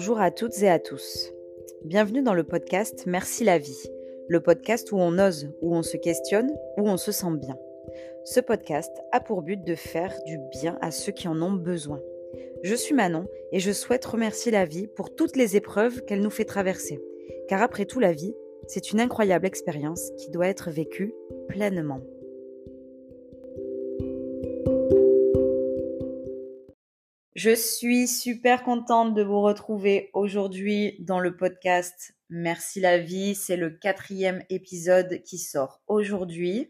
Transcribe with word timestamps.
Bonjour 0.00 0.22
à 0.22 0.30
toutes 0.30 0.62
et 0.62 0.70
à 0.70 0.78
tous. 0.78 1.30
Bienvenue 1.84 2.22
dans 2.22 2.32
le 2.32 2.42
podcast 2.42 3.04
Merci 3.04 3.44
la 3.44 3.58
vie, 3.58 3.86
le 4.28 4.40
podcast 4.40 4.92
où 4.92 4.96
on 4.96 5.18
ose, 5.18 5.50
où 5.60 5.76
on 5.76 5.82
se 5.82 5.98
questionne, 5.98 6.50
où 6.78 6.88
on 6.88 6.96
se 6.96 7.12
sent 7.12 7.36
bien. 7.36 7.58
Ce 8.24 8.40
podcast 8.40 8.90
a 9.12 9.20
pour 9.20 9.42
but 9.42 9.62
de 9.62 9.74
faire 9.74 10.14
du 10.24 10.38
bien 10.52 10.78
à 10.80 10.90
ceux 10.90 11.12
qui 11.12 11.28
en 11.28 11.42
ont 11.42 11.52
besoin. 11.52 12.00
Je 12.62 12.74
suis 12.74 12.94
Manon 12.94 13.26
et 13.52 13.60
je 13.60 13.72
souhaite 13.72 14.06
remercier 14.06 14.50
la 14.50 14.64
vie 14.64 14.86
pour 14.86 15.14
toutes 15.14 15.36
les 15.36 15.54
épreuves 15.58 16.02
qu'elle 16.06 16.22
nous 16.22 16.30
fait 16.30 16.46
traverser. 16.46 16.98
Car 17.46 17.60
après 17.60 17.84
tout, 17.84 18.00
la 18.00 18.14
vie, 18.14 18.34
c'est 18.68 18.92
une 18.92 19.00
incroyable 19.00 19.44
expérience 19.44 20.12
qui 20.16 20.30
doit 20.30 20.48
être 20.48 20.70
vécue 20.70 21.12
pleinement. 21.46 22.00
Je 27.42 27.54
suis 27.54 28.06
super 28.06 28.62
contente 28.64 29.14
de 29.14 29.22
vous 29.22 29.40
retrouver 29.40 30.10
aujourd'hui 30.12 30.96
dans 30.98 31.20
le 31.20 31.38
podcast 31.38 32.14
Merci 32.28 32.80
la 32.80 32.98
vie. 32.98 33.34
C'est 33.34 33.56
le 33.56 33.70
quatrième 33.70 34.44
épisode 34.50 35.22
qui 35.22 35.38
sort 35.38 35.80
aujourd'hui. 35.86 36.68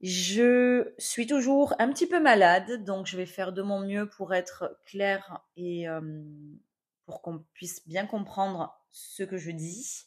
Je 0.00 0.90
suis 0.96 1.26
toujours 1.26 1.74
un 1.78 1.92
petit 1.92 2.06
peu 2.06 2.18
malade, 2.18 2.82
donc 2.84 3.06
je 3.06 3.18
vais 3.18 3.26
faire 3.26 3.52
de 3.52 3.60
mon 3.60 3.80
mieux 3.80 4.08
pour 4.08 4.32
être 4.32 4.74
claire 4.86 5.44
et 5.58 5.86
euh, 5.86 6.00
pour 7.04 7.20
qu'on 7.20 7.44
puisse 7.52 7.86
bien 7.86 8.06
comprendre 8.06 8.74
ce 8.90 9.22
que 9.22 9.36
je 9.36 9.50
dis. 9.50 10.06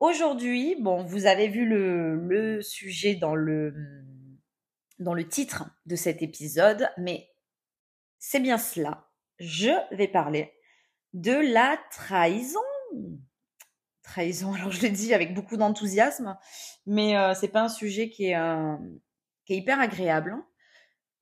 Aujourd'hui, 0.00 0.74
bon, 0.80 1.04
vous 1.04 1.26
avez 1.26 1.48
vu 1.48 1.66
le, 1.66 2.16
le 2.16 2.62
sujet 2.62 3.14
dans 3.14 3.34
le, 3.34 3.74
dans 5.00 5.12
le 5.12 5.28
titre 5.28 5.68
de 5.84 5.96
cet 5.96 6.22
épisode, 6.22 6.88
mais 6.96 7.28
c'est 8.26 8.40
bien 8.40 8.56
cela. 8.56 9.06
Je 9.38 9.70
vais 9.94 10.08
parler 10.08 10.54
de 11.12 11.32
la 11.32 11.78
trahison. 11.90 12.58
Trahison, 14.02 14.54
alors 14.54 14.70
je 14.70 14.82
le 14.82 14.88
dis 14.88 15.12
avec 15.12 15.34
beaucoup 15.34 15.58
d'enthousiasme, 15.58 16.36
mais 16.86 17.18
euh, 17.18 17.34
c'est 17.34 17.48
pas 17.48 17.62
un 17.62 17.68
sujet 17.68 18.08
qui 18.08 18.26
est, 18.26 18.36
euh, 18.36 18.76
qui 19.44 19.52
est 19.52 19.58
hyper 19.58 19.78
agréable. 19.78 20.32
Hein. 20.32 20.46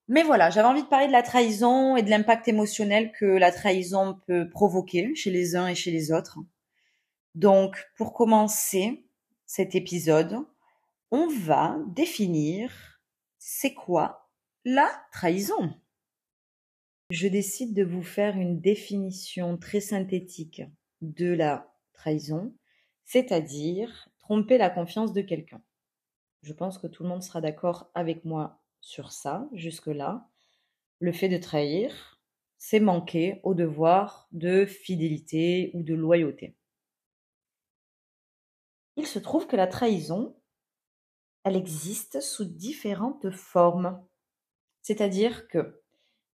Mais 0.07 0.23
voilà, 0.23 0.51
j'avais 0.51 0.69
envie 0.69 0.85
de 0.85 0.89
parler 0.89 1.09
de 1.09 1.13
la 1.13 1.23
trahison 1.23 1.97
et 1.97 2.03
de 2.03 2.11
l'impact 2.11 2.47
émotionnel 2.47 3.11
que 3.13 3.25
la 3.25 3.51
trahison 3.51 4.21
peut 4.27 4.49
provoquer 4.49 5.13
chez 5.17 5.31
les 5.31 5.57
uns 5.57 5.67
et 5.67 5.75
chez 5.75 5.91
les 5.91 6.13
autres. 6.13 6.39
Donc, 7.35 7.89
pour 7.97 8.13
commencer 8.13 9.05
cet 9.47 9.75
épisode, 9.75 10.39
on 11.11 11.27
va 11.27 11.79
définir 11.89 13.01
c'est 13.39 13.75
quoi 13.75 14.31
la 14.65 14.89
trahison 15.13 15.75
je 17.13 17.29
décide 17.29 17.75
de 17.75 17.85
vous 17.85 18.03
faire 18.03 18.39
une 18.39 18.59
définition 18.59 19.59
très 19.59 19.81
synthétique 19.81 20.63
de 21.03 21.27
la 21.27 21.71
trahison, 21.93 22.57
c'est-à-dire 23.05 24.09
tromper 24.19 24.57
la 24.57 24.71
confiance 24.71 25.13
de 25.13 25.21
quelqu'un. 25.21 25.63
Je 26.41 26.55
pense 26.55 26.79
que 26.79 26.87
tout 26.87 27.03
le 27.03 27.11
monde 27.11 27.23
sera 27.23 27.43
d'accord 27.43 27.91
avec 27.95 28.25
moi 28.25 28.63
sur 28.81 29.13
ça, 29.13 29.47
jusque-là. 29.53 30.27
Le 31.01 31.13
fait 31.13 31.29
de 31.29 31.37
trahir, 31.37 32.19
c'est 32.57 32.81
manquer 32.81 33.41
au 33.43 33.53
devoir 33.53 34.27
de 34.33 34.65
fidélité 34.65 35.71
ou 35.75 35.83
de 35.83 35.95
loyauté. 35.95 36.57
Il 38.97 39.07
se 39.07 39.19
trouve 39.19 39.47
que 39.47 39.57
la 39.57 39.67
trahison, 39.67 40.35
elle 41.45 41.57
existe 41.57 42.23
sous 42.23 42.47
différentes 42.47 43.31
formes. 43.33 44.03
C'est-à-dire 44.81 45.47
que 45.49 45.82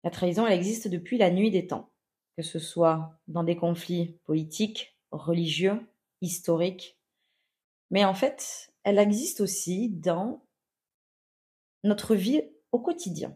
la 0.06 0.11
trahison, 0.11 0.45
elle 0.45 0.53
existe 0.53 0.88
depuis 0.88 1.17
la 1.17 1.31
nuit 1.31 1.50
des 1.50 1.66
temps, 1.66 1.92
que 2.38 2.44
ce 2.44 2.59
soit 2.59 3.17
dans 3.28 3.44
des 3.44 3.58
conflits 3.58 4.20
politiques, 4.25 4.95
religieux, 5.09 5.81
historiques. 6.21 6.99
Mais 7.89 8.05
en 8.05 8.14
fait, 8.14 8.71
elle 8.83 8.99
existe 8.99 9.42
aussi 9.42 9.89
dans 9.89 10.45
notre 11.83 12.14
vie 12.14 12.43
au 12.71 12.80
quotidien. 12.80 13.36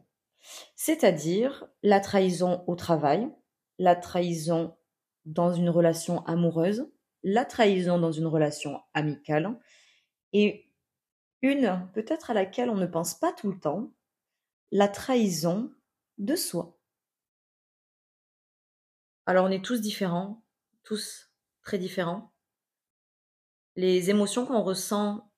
C'est-à-dire 0.76 1.68
la 1.82 2.00
trahison 2.00 2.64
au 2.68 2.76
travail, 2.76 3.28
la 3.80 3.96
trahison 3.96 4.78
dans 5.26 5.52
une 5.52 5.72
relation 5.72 6.24
amoureuse, 6.26 6.88
la 7.24 7.46
trahison 7.46 7.98
dans 7.98 8.12
une 8.12 8.28
relation 8.28 8.80
amicale, 8.94 9.58
et 10.34 10.70
une 11.42 11.90
peut-être 11.96 12.30
à 12.30 12.36
laquelle 12.36 12.70
on 12.70 12.78
ne 12.78 12.86
pense 12.86 13.16
pas 13.16 13.34
tout 13.34 13.50
le 13.52 13.60
temps, 13.60 13.92
la 14.72 14.88
trahison 14.88 15.72
de 16.20 16.36
soi. 16.36 16.78
Alors 19.26 19.46
on 19.46 19.52
est 19.52 19.64
tous 19.64 19.82
différents, 19.82 20.44
tous 20.84 21.32
très 21.64 21.78
différents. 21.78 22.34
Les 23.76 24.10
émotions 24.10 24.46
qu'on 24.46 24.62
ressent 24.62 25.32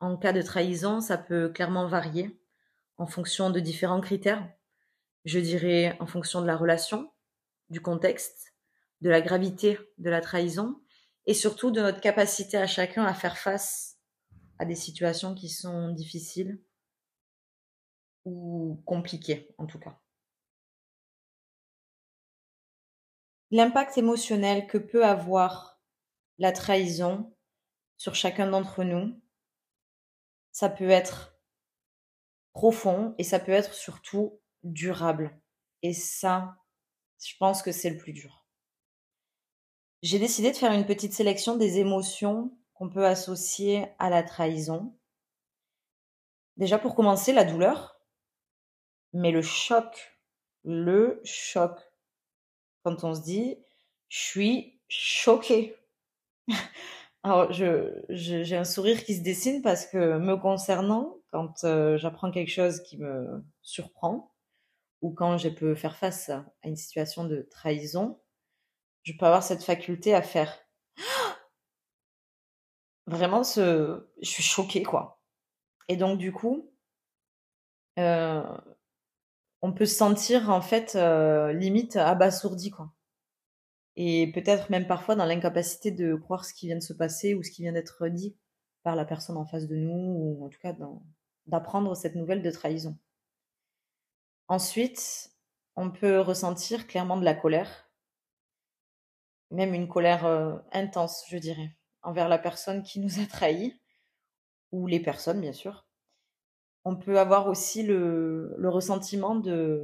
en 0.00 0.16
cas 0.16 0.32
de 0.32 0.42
trahison, 0.42 1.00
ça 1.00 1.16
peut 1.16 1.48
clairement 1.48 1.86
varier 1.86 2.38
en 2.98 3.06
fonction 3.06 3.50
de 3.50 3.60
différents 3.60 4.00
critères. 4.00 4.46
Je 5.24 5.38
dirais 5.38 5.96
en 6.00 6.06
fonction 6.06 6.42
de 6.42 6.46
la 6.46 6.56
relation, 6.56 7.10
du 7.70 7.80
contexte, 7.80 8.54
de 9.00 9.10
la 9.10 9.20
gravité 9.20 9.78
de 9.98 10.10
la 10.10 10.20
trahison 10.20 10.80
et 11.26 11.34
surtout 11.34 11.70
de 11.70 11.80
notre 11.80 12.00
capacité 12.00 12.56
à 12.56 12.66
chacun 12.66 13.04
à 13.04 13.14
faire 13.14 13.38
face 13.38 13.98
à 14.58 14.64
des 14.64 14.74
situations 14.74 15.34
qui 15.34 15.48
sont 15.48 15.90
difficiles 15.90 16.60
ou 18.24 18.82
compliquées 18.84 19.54
en 19.58 19.66
tout 19.66 19.78
cas. 19.78 19.98
L'impact 23.50 23.96
émotionnel 23.96 24.66
que 24.66 24.78
peut 24.78 25.04
avoir 25.04 25.80
la 26.38 26.52
trahison 26.52 27.34
sur 27.96 28.14
chacun 28.14 28.48
d'entre 28.48 28.82
nous, 28.82 29.20
ça 30.52 30.68
peut 30.68 30.90
être 30.90 31.38
profond 32.52 33.14
et 33.18 33.24
ça 33.24 33.38
peut 33.38 33.52
être 33.52 33.74
surtout 33.74 34.40
durable. 34.64 35.38
Et 35.82 35.92
ça, 35.92 36.56
je 37.24 37.34
pense 37.38 37.62
que 37.62 37.72
c'est 37.72 37.90
le 37.90 37.98
plus 37.98 38.12
dur. 38.12 38.46
J'ai 40.02 40.18
décidé 40.18 40.50
de 40.50 40.56
faire 40.56 40.72
une 40.72 40.86
petite 40.86 41.12
sélection 41.12 41.56
des 41.56 41.78
émotions 41.78 42.56
qu'on 42.74 42.90
peut 42.90 43.06
associer 43.06 43.86
à 43.98 44.10
la 44.10 44.22
trahison. 44.22 44.94
Déjà 46.56 46.78
pour 46.78 46.94
commencer, 46.94 47.32
la 47.32 47.44
douleur, 47.44 48.00
mais 49.12 49.30
le 49.30 49.42
choc, 49.42 50.18
le 50.64 51.20
choc 51.24 51.78
quand 52.86 53.02
on 53.02 53.16
se 53.16 53.22
dit 53.22 53.58
je 54.08 54.18
suis 54.18 54.80
choquée. 54.86 55.74
Alors, 57.24 57.52
j'ai 57.52 58.56
un 58.56 58.64
sourire 58.64 59.02
qui 59.04 59.16
se 59.16 59.22
dessine 59.22 59.60
parce 59.60 59.86
que 59.86 60.18
me 60.18 60.36
concernant, 60.36 61.16
quand 61.32 61.64
euh, 61.64 61.98
j'apprends 61.98 62.30
quelque 62.30 62.52
chose 62.52 62.80
qui 62.84 62.98
me 62.98 63.44
surprend, 63.62 64.32
ou 65.02 65.12
quand 65.12 65.36
je 65.36 65.48
peux 65.48 65.74
faire 65.74 65.96
face 65.96 66.28
à 66.28 66.46
une 66.62 66.76
situation 66.76 67.24
de 67.24 67.48
trahison, 67.50 68.20
je 69.02 69.14
peux 69.18 69.26
avoir 69.26 69.42
cette 69.42 69.64
faculté 69.64 70.14
à 70.14 70.22
faire 70.22 70.56
vraiment 73.08 73.42
ce, 73.42 74.08
je 74.22 74.30
suis 74.30 74.44
choquée 74.44 74.84
quoi. 74.84 75.20
Et 75.88 75.96
donc 75.96 76.18
du 76.18 76.32
coup, 76.32 76.70
euh, 77.98 78.44
on 79.62 79.72
peut 79.72 79.86
se 79.86 79.96
sentir 79.96 80.50
en 80.50 80.60
fait 80.60 80.96
euh, 80.96 81.52
limite 81.52 81.96
abasourdi 81.96 82.70
quoi. 82.70 82.92
Et 83.96 84.30
peut-être 84.32 84.70
même 84.70 84.86
parfois 84.86 85.16
dans 85.16 85.24
l'incapacité 85.24 85.90
de 85.90 86.14
croire 86.14 86.44
ce 86.44 86.52
qui 86.52 86.66
vient 86.66 86.76
de 86.76 86.82
se 86.82 86.92
passer 86.92 87.34
ou 87.34 87.42
ce 87.42 87.50
qui 87.50 87.62
vient 87.62 87.72
d'être 87.72 88.08
dit 88.08 88.36
par 88.82 88.94
la 88.94 89.06
personne 89.06 89.38
en 89.38 89.46
face 89.46 89.66
de 89.66 89.76
nous 89.76 90.38
ou 90.38 90.44
en 90.44 90.48
tout 90.48 90.60
cas 90.60 90.74
d'apprendre 91.46 91.94
cette 91.96 92.14
nouvelle 92.14 92.42
de 92.42 92.50
trahison. 92.50 92.98
Ensuite, 94.48 95.32
on 95.76 95.90
peut 95.90 96.20
ressentir 96.20 96.86
clairement 96.86 97.16
de 97.16 97.24
la 97.24 97.34
colère, 97.34 97.90
même 99.50 99.74
une 99.74 99.88
colère 99.88 100.26
euh, 100.26 100.56
intense, 100.72 101.24
je 101.28 101.38
dirais, 101.38 101.76
envers 102.02 102.28
la 102.28 102.38
personne 102.38 102.82
qui 102.82 103.00
nous 103.00 103.18
a 103.20 103.26
trahis 103.26 103.80
ou 104.72 104.86
les 104.86 105.00
personnes 105.00 105.40
bien 105.40 105.52
sûr 105.52 105.85
on 106.86 106.94
peut 106.94 107.18
avoir 107.18 107.48
aussi 107.48 107.82
le, 107.82 108.54
ressentiment 108.62 109.34
de, 109.34 109.82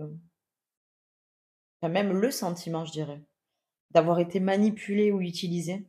enfin 1.81 1.93
même 1.93 2.12
le 2.12 2.31
sentiment, 2.31 2.84
je 2.84 2.93
dirais, 2.93 3.20
d'avoir 3.90 4.20
été 4.20 4.38
manipulé 4.38 5.10
ou 5.10 5.20
utilisé. 5.20 5.84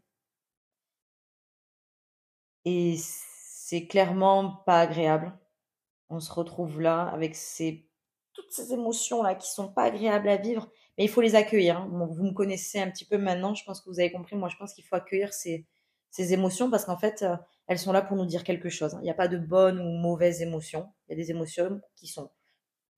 Et 2.66 2.96
c'est 2.98 3.86
clairement 3.86 4.64
pas 4.66 4.80
agréable. 4.82 5.38
On 6.10 6.20
se 6.20 6.34
retrouve 6.34 6.82
là 6.82 7.04
avec 7.10 7.36
ces, 7.36 7.88
toutes 8.34 8.52
ces 8.52 8.74
émotions 8.74 9.22
là 9.22 9.36
qui 9.36 9.52
sont 9.52 9.72
pas 9.72 9.84
agréables 9.84 10.30
à 10.30 10.38
vivre, 10.38 10.68
mais 10.98 11.04
il 11.04 11.10
faut 11.10 11.22
les 11.22 11.36
accueillir. 11.36 11.78
Hein. 11.78 11.90
vous 11.92 12.24
me 12.24 12.34
connaissez 12.34 12.80
un 12.80 12.90
petit 12.90 13.06
peu 13.06 13.20
maintenant, 13.20 13.54
je 13.54 13.64
pense 13.66 13.82
que 13.82 13.90
vous 13.92 14.00
avez 14.00 14.12
compris. 14.12 14.36
Moi, 14.36 14.50
je 14.50 14.58
pense 14.58 14.74
qu'il 14.74 14.84
faut 14.84 14.96
accueillir 14.96 15.32
ces, 15.32 15.68
ces 16.10 16.34
émotions 16.34 16.72
parce 16.72 16.86
qu'en 16.86 16.98
fait, 16.98 17.22
euh, 17.22 17.38
elles 17.68 17.80
sont 17.80 17.92
là 17.92 18.02
pour 18.02 18.18
nous 18.18 18.26
dire 18.26 18.44
quelque 18.44 18.70
chose. 18.70 18.96
Il 19.00 19.04
n'y 19.04 19.10
a 19.10 19.16
pas 19.16 19.28
de 19.28 19.38
bonnes 19.38 19.80
ou 19.80 19.98
mauvaises 19.98 20.42
émotions. 20.42 20.92
Il 21.08 21.12
y 21.12 21.14
a 21.14 21.24
des 21.24 21.32
émotions 21.32 21.82
qui 21.96 22.08
sont. 22.08 22.30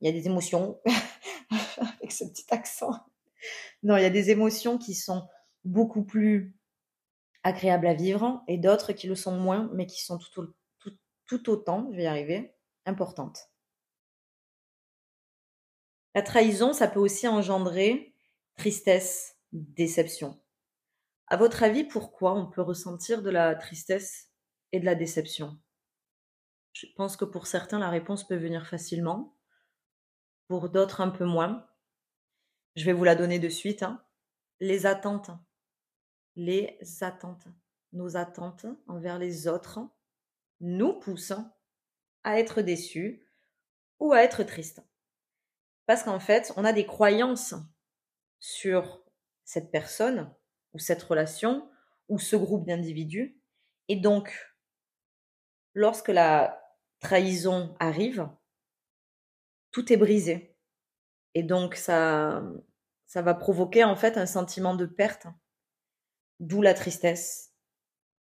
Il 0.01 0.07
y 0.07 0.09
a 0.09 0.13
des 0.13 0.27
émotions, 0.27 0.79
avec 1.99 2.11
ce 2.11 2.25
petit 2.25 2.45
accent. 2.51 2.91
Non, 3.83 3.97
il 3.97 4.01
y 4.01 4.05
a 4.05 4.09
des 4.09 4.31
émotions 4.31 4.77
qui 4.77 4.93
sont 4.93 5.27
beaucoup 5.63 6.03
plus 6.03 6.55
agréables 7.43 7.87
à 7.87 7.93
vivre 7.93 8.43
et 8.47 8.57
d'autres 8.57 8.93
qui 8.93 9.07
le 9.07 9.15
sont 9.15 9.37
moins, 9.37 9.69
mais 9.73 9.85
qui 9.85 10.03
sont 10.03 10.17
tout, 10.17 10.53
tout 11.25 11.49
autant, 11.49 11.87
je 11.91 11.97
vais 11.97 12.03
y 12.03 12.07
arriver, 12.07 12.55
importantes. 12.85 13.49
La 16.13 16.21
trahison, 16.21 16.73
ça 16.73 16.87
peut 16.87 16.99
aussi 16.99 17.27
engendrer 17.27 18.13
tristesse, 18.55 19.37
déception. 19.51 20.39
À 21.27 21.37
votre 21.37 21.63
avis, 21.63 21.83
pourquoi 21.83 22.33
on 22.35 22.49
peut 22.49 22.61
ressentir 22.61 23.21
de 23.21 23.29
la 23.29 23.55
tristesse 23.55 24.31
et 24.71 24.79
de 24.79 24.85
la 24.85 24.95
déception 24.95 25.59
Je 26.73 26.87
pense 26.95 27.17
que 27.17 27.25
pour 27.25 27.47
certains, 27.47 27.79
la 27.79 27.89
réponse 27.89 28.27
peut 28.27 28.35
venir 28.35 28.67
facilement, 28.67 29.37
pour 30.47 30.69
d'autres 30.69 31.01
un 31.01 31.09
peu 31.09 31.25
moins. 31.25 31.67
Je 32.75 32.85
vais 32.85 32.93
vous 32.93 33.03
la 33.03 33.15
donner 33.15 33.39
de 33.39 33.49
suite. 33.49 33.83
Hein. 33.83 34.03
Les 34.59 34.85
attentes. 34.85 35.31
Les 36.35 36.77
attentes. 37.01 37.47
Nos 37.93 38.17
attentes 38.17 38.65
envers 38.87 39.17
les 39.17 39.47
autres 39.47 39.79
nous 40.59 40.93
poussent 40.99 41.33
à 42.23 42.39
être 42.39 42.61
déçus 42.61 43.25
ou 43.99 44.11
à 44.13 44.23
être 44.23 44.43
tristes. 44.43 44.81
Parce 45.85 46.03
qu'en 46.03 46.19
fait, 46.19 46.51
on 46.57 46.65
a 46.65 46.73
des 46.73 46.85
croyances 46.85 47.53
sur 48.39 49.03
cette 49.43 49.71
personne 49.71 50.33
ou 50.73 50.79
cette 50.79 51.03
relation 51.03 51.69
ou 52.09 52.19
ce 52.19 52.35
groupe 52.35 52.65
d'individus. 52.65 53.39
Et 53.87 53.95
donc, 53.95 54.54
lorsque 55.75 56.07
la 56.07 56.59
trahison 56.99 57.75
arrive, 57.79 58.27
tout 59.71 59.93
est 59.93 59.97
brisé. 59.97 60.57
Et 61.35 61.43
donc, 61.43 61.75
ça, 61.75 62.41
ça 63.05 63.21
va 63.21 63.35
provoquer 63.35 63.83
en 63.83 63.95
fait 63.95 64.17
un 64.17 64.25
sentiment 64.25 64.73
de 64.73 64.85
perte, 64.85 65.27
d'où 66.39 66.61
la 66.61 66.73
tristesse 66.73 67.53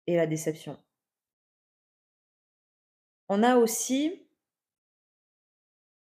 et 0.07 0.17
la 0.17 0.27
déception. 0.27 0.83
On 3.29 3.43
a 3.43 3.57
aussi 3.57 4.27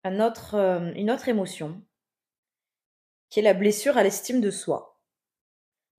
euh, 0.06 0.94
une 0.96 1.12
autre 1.12 1.30
émotion, 1.30 1.82
qui 3.30 3.40
est 3.40 3.44
la 3.44 3.54
blessure 3.54 3.98
à 3.98 4.04
l'estime 4.04 4.42
de 4.42 4.52
soi. 4.52 5.02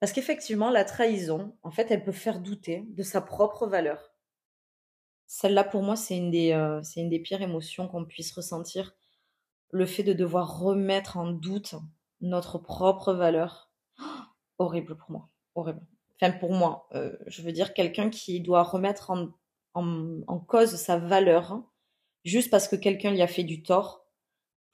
Parce 0.00 0.12
qu'effectivement, 0.12 0.70
la 0.70 0.84
trahison, 0.84 1.56
en 1.62 1.70
fait, 1.70 1.90
elle 1.90 2.04
peut 2.04 2.12
faire 2.12 2.40
douter 2.40 2.84
de 2.88 3.02
sa 3.02 3.20
propre 3.20 3.66
valeur. 3.66 4.13
Celle-là, 5.26 5.64
pour 5.64 5.82
moi, 5.82 5.96
c'est 5.96 6.16
une, 6.16 6.30
des, 6.30 6.52
euh, 6.52 6.82
c'est 6.82 7.00
une 7.00 7.08
des 7.08 7.20
pires 7.20 7.42
émotions 7.42 7.88
qu'on 7.88 8.04
puisse 8.04 8.32
ressentir. 8.32 8.94
Le 9.70 9.86
fait 9.86 10.02
de 10.02 10.12
devoir 10.12 10.60
remettre 10.60 11.16
en 11.16 11.30
doute 11.30 11.74
notre 12.20 12.58
propre 12.58 13.12
valeur. 13.12 13.70
horrible 14.58 14.96
pour 14.96 15.10
moi. 15.10 15.28
Horrible. 15.54 15.82
Enfin, 16.20 16.32
pour 16.32 16.52
moi, 16.52 16.88
euh, 16.94 17.16
je 17.26 17.42
veux 17.42 17.52
dire 17.52 17.74
quelqu'un 17.74 18.10
qui 18.10 18.40
doit 18.40 18.62
remettre 18.62 19.10
en, 19.10 19.28
en, 19.74 20.38
cause 20.38 20.76
sa 20.76 20.98
valeur 20.98 21.60
juste 22.24 22.50
parce 22.50 22.68
que 22.68 22.76
quelqu'un 22.76 23.10
lui 23.10 23.22
a 23.22 23.26
fait 23.26 23.42
du 23.44 23.62
tort, 23.62 24.06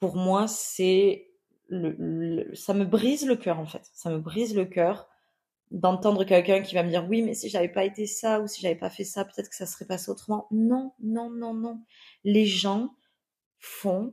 pour 0.01 0.17
moi, 0.17 0.47
c'est 0.47 1.31
le, 1.69 2.51
ça 2.55 2.75
me 2.75 2.85
brise 2.85 3.27
le 3.27 3.37
cœur 3.37 3.59
en 3.59 3.67
fait. 3.67 3.89
Ça 3.93 4.11
me 4.11 4.19
brise 4.19 4.55
le 4.55 4.65
cœur 4.65 5.09
d'entendre 5.71 6.25
quelqu'un 6.25 6.63
qui 6.63 6.75
va 6.75 6.83
me 6.83 6.91
dire 6.91 7.07
oui, 7.09 7.23
mais 7.23 7.35
si 7.35 7.49
j'avais 7.49 7.69
pas 7.69 7.85
été 7.85 8.07
ça 8.07 8.41
ou 8.41 8.47
si 8.47 8.61
j'avais 8.61 8.77
pas 8.77 8.91
fait 8.91 9.05
ça, 9.05 9.25
peut-être 9.25 9.49
que 9.49 9.57
ça 9.57 9.67
serait 9.67 9.87
passé 9.87 10.11
autrement. 10.11 10.47
Non, 10.51 10.93
non, 11.01 11.31
non, 11.31 11.55
non. 11.55 11.81
Les 12.25 12.47
gens 12.47 12.91
font 13.59 14.13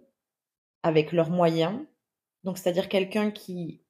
avec 0.83 1.11
leurs 1.11 1.29
moyens. 1.31 1.79
Donc, 2.43 2.57
c'est-à-dire 2.57 2.89
quelqu'un 2.89 3.31
qui 3.31 3.81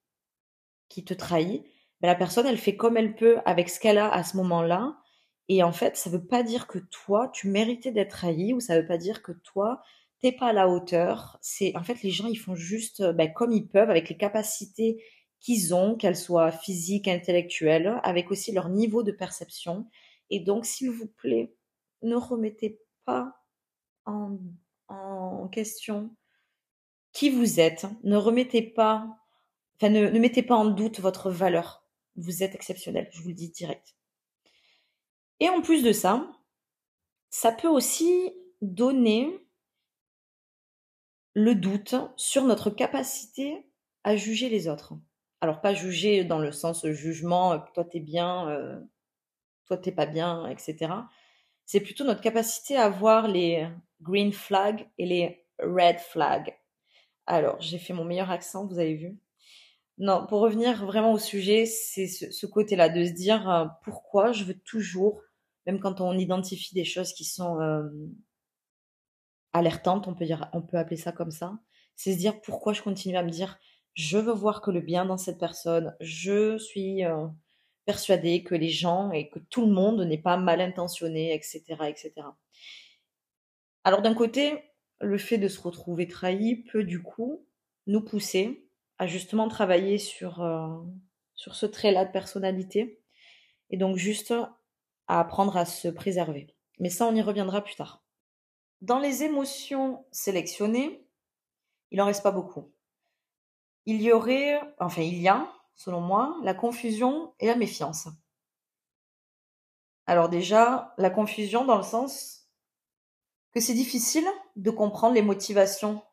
qui 0.89 1.03
te 1.03 1.13
trahit, 1.13 1.65
ben, 2.01 2.07
la 2.07 2.15
personne, 2.15 2.47
elle 2.47 2.57
fait 2.57 2.77
comme 2.77 2.95
elle 2.95 3.15
peut 3.15 3.39
avec 3.45 3.69
ce 3.69 3.79
qu'elle 3.79 3.97
a 3.97 4.09
à 4.09 4.23
ce 4.23 4.37
moment-là. 4.37 4.97
Et 5.49 5.63
en 5.63 5.71
fait, 5.71 5.97
ça 5.97 6.09
veut 6.09 6.25
pas 6.25 6.43
dire 6.43 6.67
que 6.67 6.79
toi, 6.79 7.29
tu 7.33 7.49
méritais 7.49 7.91
d'être 7.91 8.11
trahi, 8.11 8.53
ou 8.53 8.59
ça 8.59 8.79
veut 8.79 8.87
pas 8.87 8.97
dire 8.97 9.21
que 9.21 9.31
toi, 9.31 9.81
t'es 10.21 10.31
pas 10.31 10.47
à 10.47 10.53
la 10.53 10.69
hauteur. 10.69 11.37
C'est 11.41 11.75
en 11.75 11.83
fait 11.83 12.01
les 12.03 12.11
gens, 12.11 12.27
ils 12.27 12.37
font 12.37 12.55
juste 12.55 13.03
ben, 13.13 13.31
comme 13.33 13.51
ils 13.51 13.67
peuvent, 13.67 13.89
avec 13.89 14.09
les 14.09 14.17
capacités 14.17 15.03
qu'ils 15.39 15.73
ont, 15.75 15.95
qu'elles 15.95 16.17
soient 16.17 16.51
physiques, 16.51 17.07
intellectuelles, 17.07 17.99
avec 18.03 18.31
aussi 18.31 18.51
leur 18.51 18.69
niveau 18.69 19.03
de 19.03 19.11
perception. 19.11 19.87
Et 20.29 20.39
donc, 20.39 20.65
s'il 20.65 20.91
vous 20.91 21.07
plaît, 21.07 21.55
ne 22.01 22.15
remettez 22.15 22.81
pas 23.05 23.33
en, 24.05 24.37
en 24.87 25.47
question 25.47 26.15
qui 27.13 27.29
vous 27.29 27.59
êtes. 27.59 27.85
Ne 28.03 28.15
remettez 28.15 28.61
pas, 28.61 29.07
enfin, 29.79 29.89
ne, 29.89 30.07
ne 30.07 30.19
mettez 30.19 30.43
pas 30.43 30.55
en 30.55 30.65
doute 30.65 30.99
votre 30.99 31.31
valeur. 31.31 31.83
Vous 32.15 32.43
êtes 32.43 32.55
exceptionnel, 32.55 33.09
je 33.11 33.21
vous 33.21 33.29
le 33.29 33.35
dis 33.35 33.49
direct. 33.49 33.95
Et 35.39 35.49
en 35.49 35.61
plus 35.61 35.83
de 35.83 35.91
ça, 35.91 36.31
ça 37.29 37.51
peut 37.51 37.67
aussi 37.67 38.33
donner 38.61 39.47
le 41.33 41.53
doute 41.53 41.95
sur 42.15 42.43
notre 42.43 42.71
capacité 42.71 43.67
à 44.03 44.15
juger 44.15 44.49
les 44.49 44.67
autres. 44.67 44.93
Alors 45.41 45.61
pas 45.61 45.73
juger 45.73 46.23
dans 46.23 46.39
le 46.39 46.51
sens 46.51 46.85
jugement, 46.87 47.59
toi 47.73 47.83
t'es 47.83 47.99
bien, 47.99 48.81
toi 49.65 49.77
t'es 49.77 49.91
pas 49.91 50.05
bien, 50.05 50.47
etc. 50.47 50.91
C'est 51.65 51.81
plutôt 51.81 52.03
notre 52.05 52.21
capacité 52.21 52.77
à 52.77 52.89
voir 52.89 53.27
les 53.27 53.67
green 54.01 54.33
flags 54.33 54.87
et 54.97 55.05
les 55.05 55.45
red 55.59 55.99
flags. 55.99 56.57
Alors 57.27 57.61
j'ai 57.61 57.77
fait 57.77 57.93
mon 57.93 58.05
meilleur 58.05 58.31
accent, 58.31 58.65
vous 58.65 58.79
avez 58.79 58.95
vu. 58.95 59.19
Non, 59.99 60.25
pour 60.27 60.41
revenir 60.41 60.85
vraiment 60.85 61.11
au 61.11 61.19
sujet, 61.19 61.65
c'est 61.65 62.07
ce, 62.07 62.45
côté-là 62.45 62.89
de 62.89 63.03
se 63.05 63.11
dire 63.11 63.75
pourquoi 63.83 64.31
je 64.31 64.43
veux 64.43 64.57
toujours 64.59 65.21
même 65.67 65.81
quand 65.81 65.99
on 65.99 66.17
identifie 66.17 66.73
des 66.73 66.85
choses 66.85 67.13
qui 67.13 67.25
sont 67.25 67.59
alertantes, 69.53 70.07
on 70.07 70.15
peut, 70.15 70.25
dire, 70.25 70.49
on 70.53 70.61
peut 70.61 70.77
appeler 70.77 70.97
ça 70.97 71.11
comme 71.11 71.31
ça, 71.31 71.59
c'est 71.95 72.13
se 72.13 72.17
dire 72.17 72.41
pourquoi 72.41 72.73
je 72.73 72.81
continue 72.81 73.17
à 73.17 73.23
me 73.23 73.29
dire 73.29 73.59
je 73.97 74.19
veux 74.19 74.31
voir 74.31 74.61
que 74.61 74.69
le 74.69 74.79
bien 74.79 75.05
dans 75.05 75.17
cette 75.17 75.39
personne, 75.39 75.95
je 75.99 76.59
suis 76.59 77.03
euh, 77.03 77.27
persuadée 77.85 78.43
que 78.43 78.53
les 78.53 78.69
gens 78.69 79.11
et 79.11 79.27
que 79.27 79.39
tout 79.39 79.65
le 79.65 79.71
monde 79.71 80.01
n'est 80.01 80.19
pas 80.19 80.37
mal 80.37 80.61
intentionné, 80.61 81.33
etc. 81.33 81.63
etc. 81.87 82.13
Alors 83.83 84.03
d'un 84.03 84.13
côté, 84.13 84.71
le 85.01 85.17
fait 85.17 85.39
de 85.39 85.47
se 85.47 85.59
retrouver 85.59 86.07
trahi 86.07 86.63
peut 86.71 86.83
du 86.83 87.01
coup 87.01 87.47
nous 87.87 88.01
pousser 88.01 88.69
à 88.99 89.07
justement 89.07 89.47
travailler 89.47 89.97
sur, 89.97 90.43
euh, 90.43 90.67
sur 91.33 91.55
ce 91.55 91.65
trait-là 91.65 92.05
de 92.05 92.11
personnalité. 92.11 93.01
Et 93.71 93.77
donc 93.77 93.97
juste 93.97 94.31
à 95.07 95.19
apprendre 95.19 95.57
à 95.57 95.65
se 95.65 95.87
préserver. 95.87 96.55
Mais 96.79 96.91
ça, 96.91 97.07
on 97.07 97.15
y 97.15 97.21
reviendra 97.23 97.63
plus 97.63 97.75
tard. 97.75 98.03
Dans 98.81 98.99
les 98.99 99.23
émotions 99.23 100.05
sélectionnées, 100.11 101.03
il 101.89 101.97
n'en 101.97 102.05
reste 102.05 102.21
pas 102.21 102.31
beaucoup. 102.31 102.71
Il 103.87 104.01
y 104.01 104.11
aurait, 104.11 104.59
enfin 104.79 105.01
il 105.01 105.17
y 105.17 105.29
a, 105.29 105.51
selon 105.73 106.01
moi, 106.01 106.37
la 106.43 106.53
confusion 106.53 107.33
et 107.39 107.47
la 107.47 107.55
méfiance. 107.55 108.09
Alors 110.05 110.27
déjà, 110.27 110.93
la 110.97 111.09
confusion 111.09 111.63
dans 111.63 111.77
le 111.77 111.83
sens 111.83 112.49
que 113.53 113.61
c'est 113.61 113.73
difficile 113.73 114.27
de 114.57 114.71
comprendre 114.71 115.15
les 115.15 115.21
motivations 115.21 116.03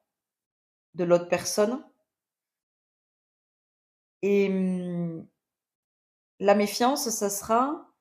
de 0.95 1.03
l'autre 1.03 1.29
personne. 1.29 1.85
Et 4.23 4.49
hum, 4.49 5.27
la 6.39 6.55
méfiance, 6.55 7.11
ça 7.11 7.29
sera 7.29 7.93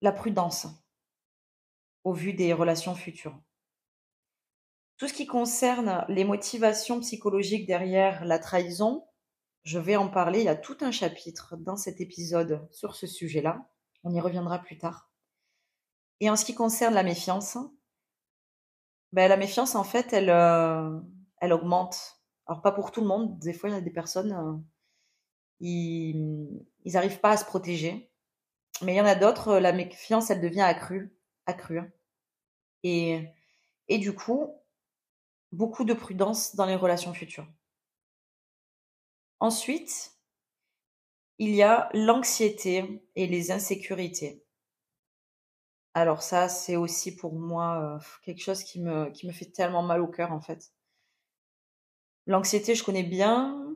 la 0.00 0.10
prudence 0.10 0.66
au 2.02 2.12
vu 2.12 2.32
des 2.32 2.52
relations 2.52 2.96
futures. 2.96 3.40
Tout 4.98 5.06
ce 5.06 5.14
qui 5.14 5.26
concerne 5.26 6.04
les 6.08 6.24
motivations 6.24 6.98
psychologiques 6.98 7.66
derrière 7.66 8.24
la 8.24 8.40
trahison, 8.40 9.06
je 9.62 9.78
vais 9.78 9.94
en 9.94 10.08
parler. 10.08 10.40
Il 10.40 10.46
y 10.46 10.48
a 10.48 10.56
tout 10.56 10.76
un 10.80 10.90
chapitre 10.90 11.56
dans 11.56 11.76
cet 11.76 12.00
épisode 12.00 12.66
sur 12.72 12.96
ce 12.96 13.06
sujet-là. 13.06 13.70
On 14.02 14.12
y 14.12 14.20
reviendra 14.20 14.58
plus 14.58 14.76
tard. 14.76 15.08
Et 16.18 16.28
en 16.28 16.34
ce 16.34 16.44
qui 16.44 16.56
concerne 16.56 16.94
la 16.94 17.04
méfiance, 17.04 17.56
ben, 19.12 19.28
la 19.28 19.36
méfiance, 19.36 19.76
en 19.76 19.84
fait, 19.84 20.12
elle, 20.12 20.30
euh, 20.30 20.98
elle 21.40 21.52
augmente. 21.52 22.20
Alors, 22.46 22.60
pas 22.60 22.72
pour 22.72 22.90
tout 22.90 23.00
le 23.00 23.06
monde. 23.06 23.38
Des 23.38 23.52
fois, 23.52 23.70
il 23.70 23.74
y 23.74 23.78
a 23.78 23.80
des 23.80 23.92
personnes, 23.92 24.32
euh, 24.32 24.56
ils 25.60 26.64
n'arrivent 26.86 27.20
pas 27.20 27.30
à 27.30 27.36
se 27.36 27.44
protéger. 27.44 28.10
Mais 28.82 28.94
il 28.94 28.96
y 28.96 29.00
en 29.00 29.06
a 29.06 29.14
d'autres, 29.14 29.48
euh, 29.48 29.60
la 29.60 29.72
méfiance, 29.72 30.30
elle 30.30 30.40
devient 30.40 30.62
accrue, 30.62 31.16
accrue. 31.46 31.82
Et, 32.82 33.28
et 33.86 33.98
du 33.98 34.12
coup, 34.12 34.57
beaucoup 35.52 35.84
de 35.84 35.94
prudence 35.94 36.56
dans 36.56 36.66
les 36.66 36.76
relations 36.76 37.14
futures. 37.14 37.46
Ensuite, 39.40 40.12
il 41.38 41.54
y 41.54 41.62
a 41.62 41.88
l'anxiété 41.94 43.02
et 43.14 43.26
les 43.26 43.50
insécurités. 43.52 44.44
Alors 45.94 46.22
ça, 46.22 46.48
c'est 46.48 46.76
aussi 46.76 47.16
pour 47.16 47.34
moi 47.34 47.96
euh, 47.96 48.04
quelque 48.22 48.42
chose 48.42 48.62
qui 48.62 48.80
me, 48.80 49.12
fait 49.32 49.50
tellement 49.52 49.82
mal 49.82 50.00
au 50.00 50.08
cœur 50.08 50.32
en 50.32 50.40
fait. 50.40 50.72
L'anxiété, 52.26 52.74
je 52.74 52.84
connais 52.84 53.02
bien. 53.04 53.74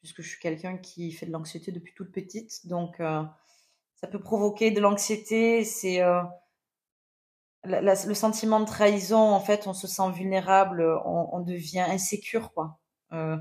puisque 0.00 0.22
je 0.22 0.28
suis 0.30 0.40
quelqu'un 0.40 0.78
qui 0.78 1.12
fait 1.12 1.26
de 1.26 1.32
l'anxiété 1.32 1.72
depuis 1.72 1.94
toute 1.94 2.12
petite. 2.12 2.66
Donc, 2.66 3.00
euh, 3.00 3.22
ça 3.96 4.08
peut 4.08 4.20
provoquer 4.20 4.70
de 4.72 4.80
l'anxiété. 4.80 5.64
C'est 5.64 6.02
euh, 6.02 6.22
le 7.64 8.14
sentiment 8.14 8.60
de 8.60 8.66
trahison. 8.66 9.18
En 9.18 9.40
fait, 9.40 9.66
on 9.66 9.74
se 9.74 9.86
sent 9.86 10.10
vulnérable, 10.12 10.84
on, 11.04 11.40
devient 11.40 11.84
insécure, 11.88 12.52
quoi. 12.52 12.78
Euh, 13.12 13.36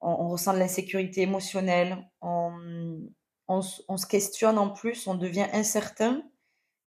on, 0.00 0.28
ressent 0.28 0.52
de 0.52 0.58
l'insécurité 0.58 1.22
émotionnelle. 1.22 2.08
On, 2.20 3.60
se 3.60 4.06
questionne 4.06 4.58
en 4.58 4.70
plus. 4.70 5.06
On 5.06 5.14
devient 5.14 5.46
incertain 5.52 6.22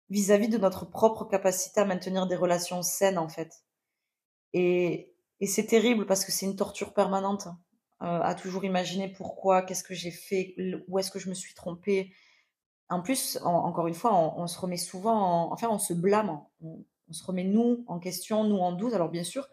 vis-à-vis 0.09 0.49
de 0.49 0.57
notre 0.57 0.85
propre 0.85 1.25
capacité 1.25 1.81
à 1.81 1.85
maintenir 1.85 2.27
des 2.27 2.35
relations 2.35 2.81
saines, 2.81 3.17
en 3.17 3.29
fait. 3.29 3.63
Et, 4.53 5.13
et 5.39 5.47
c'est 5.47 5.65
terrible 5.65 6.05
parce 6.05 6.23
que 6.23 6.31
c'est 6.31 6.45
une 6.45 6.55
torture 6.55 6.93
permanente. 6.93 7.47
Euh, 8.01 8.19
à 8.21 8.35
toujours 8.35 8.65
imaginer 8.65 9.07
pourquoi, 9.07 9.61
qu'est-ce 9.61 9.83
que 9.83 9.93
j'ai 9.93 10.11
fait, 10.11 10.53
où 10.89 10.99
est-ce 10.99 11.11
que 11.11 11.19
je 11.19 11.29
me 11.29 11.33
suis 11.33 11.53
trompée. 11.53 12.11
En 12.89 13.01
plus, 13.01 13.39
encore 13.43 13.87
une 13.87 13.95
fois, 13.95 14.13
on, 14.37 14.47
se 14.47 14.59
remet 14.59 14.77
souvent, 14.77 15.51
enfin, 15.51 15.69
on 15.69 15.79
se 15.79 15.93
blâme, 15.93 16.39
on, 16.61 16.85
se 17.11 17.23
remet 17.23 17.43
nous 17.43 17.83
en 17.87 17.99
question, 17.99 18.43
nous 18.43 18.57
en 18.57 18.73
doute. 18.73 18.93
Alors 18.93 19.09
bien 19.09 19.23
sûr, 19.23 19.47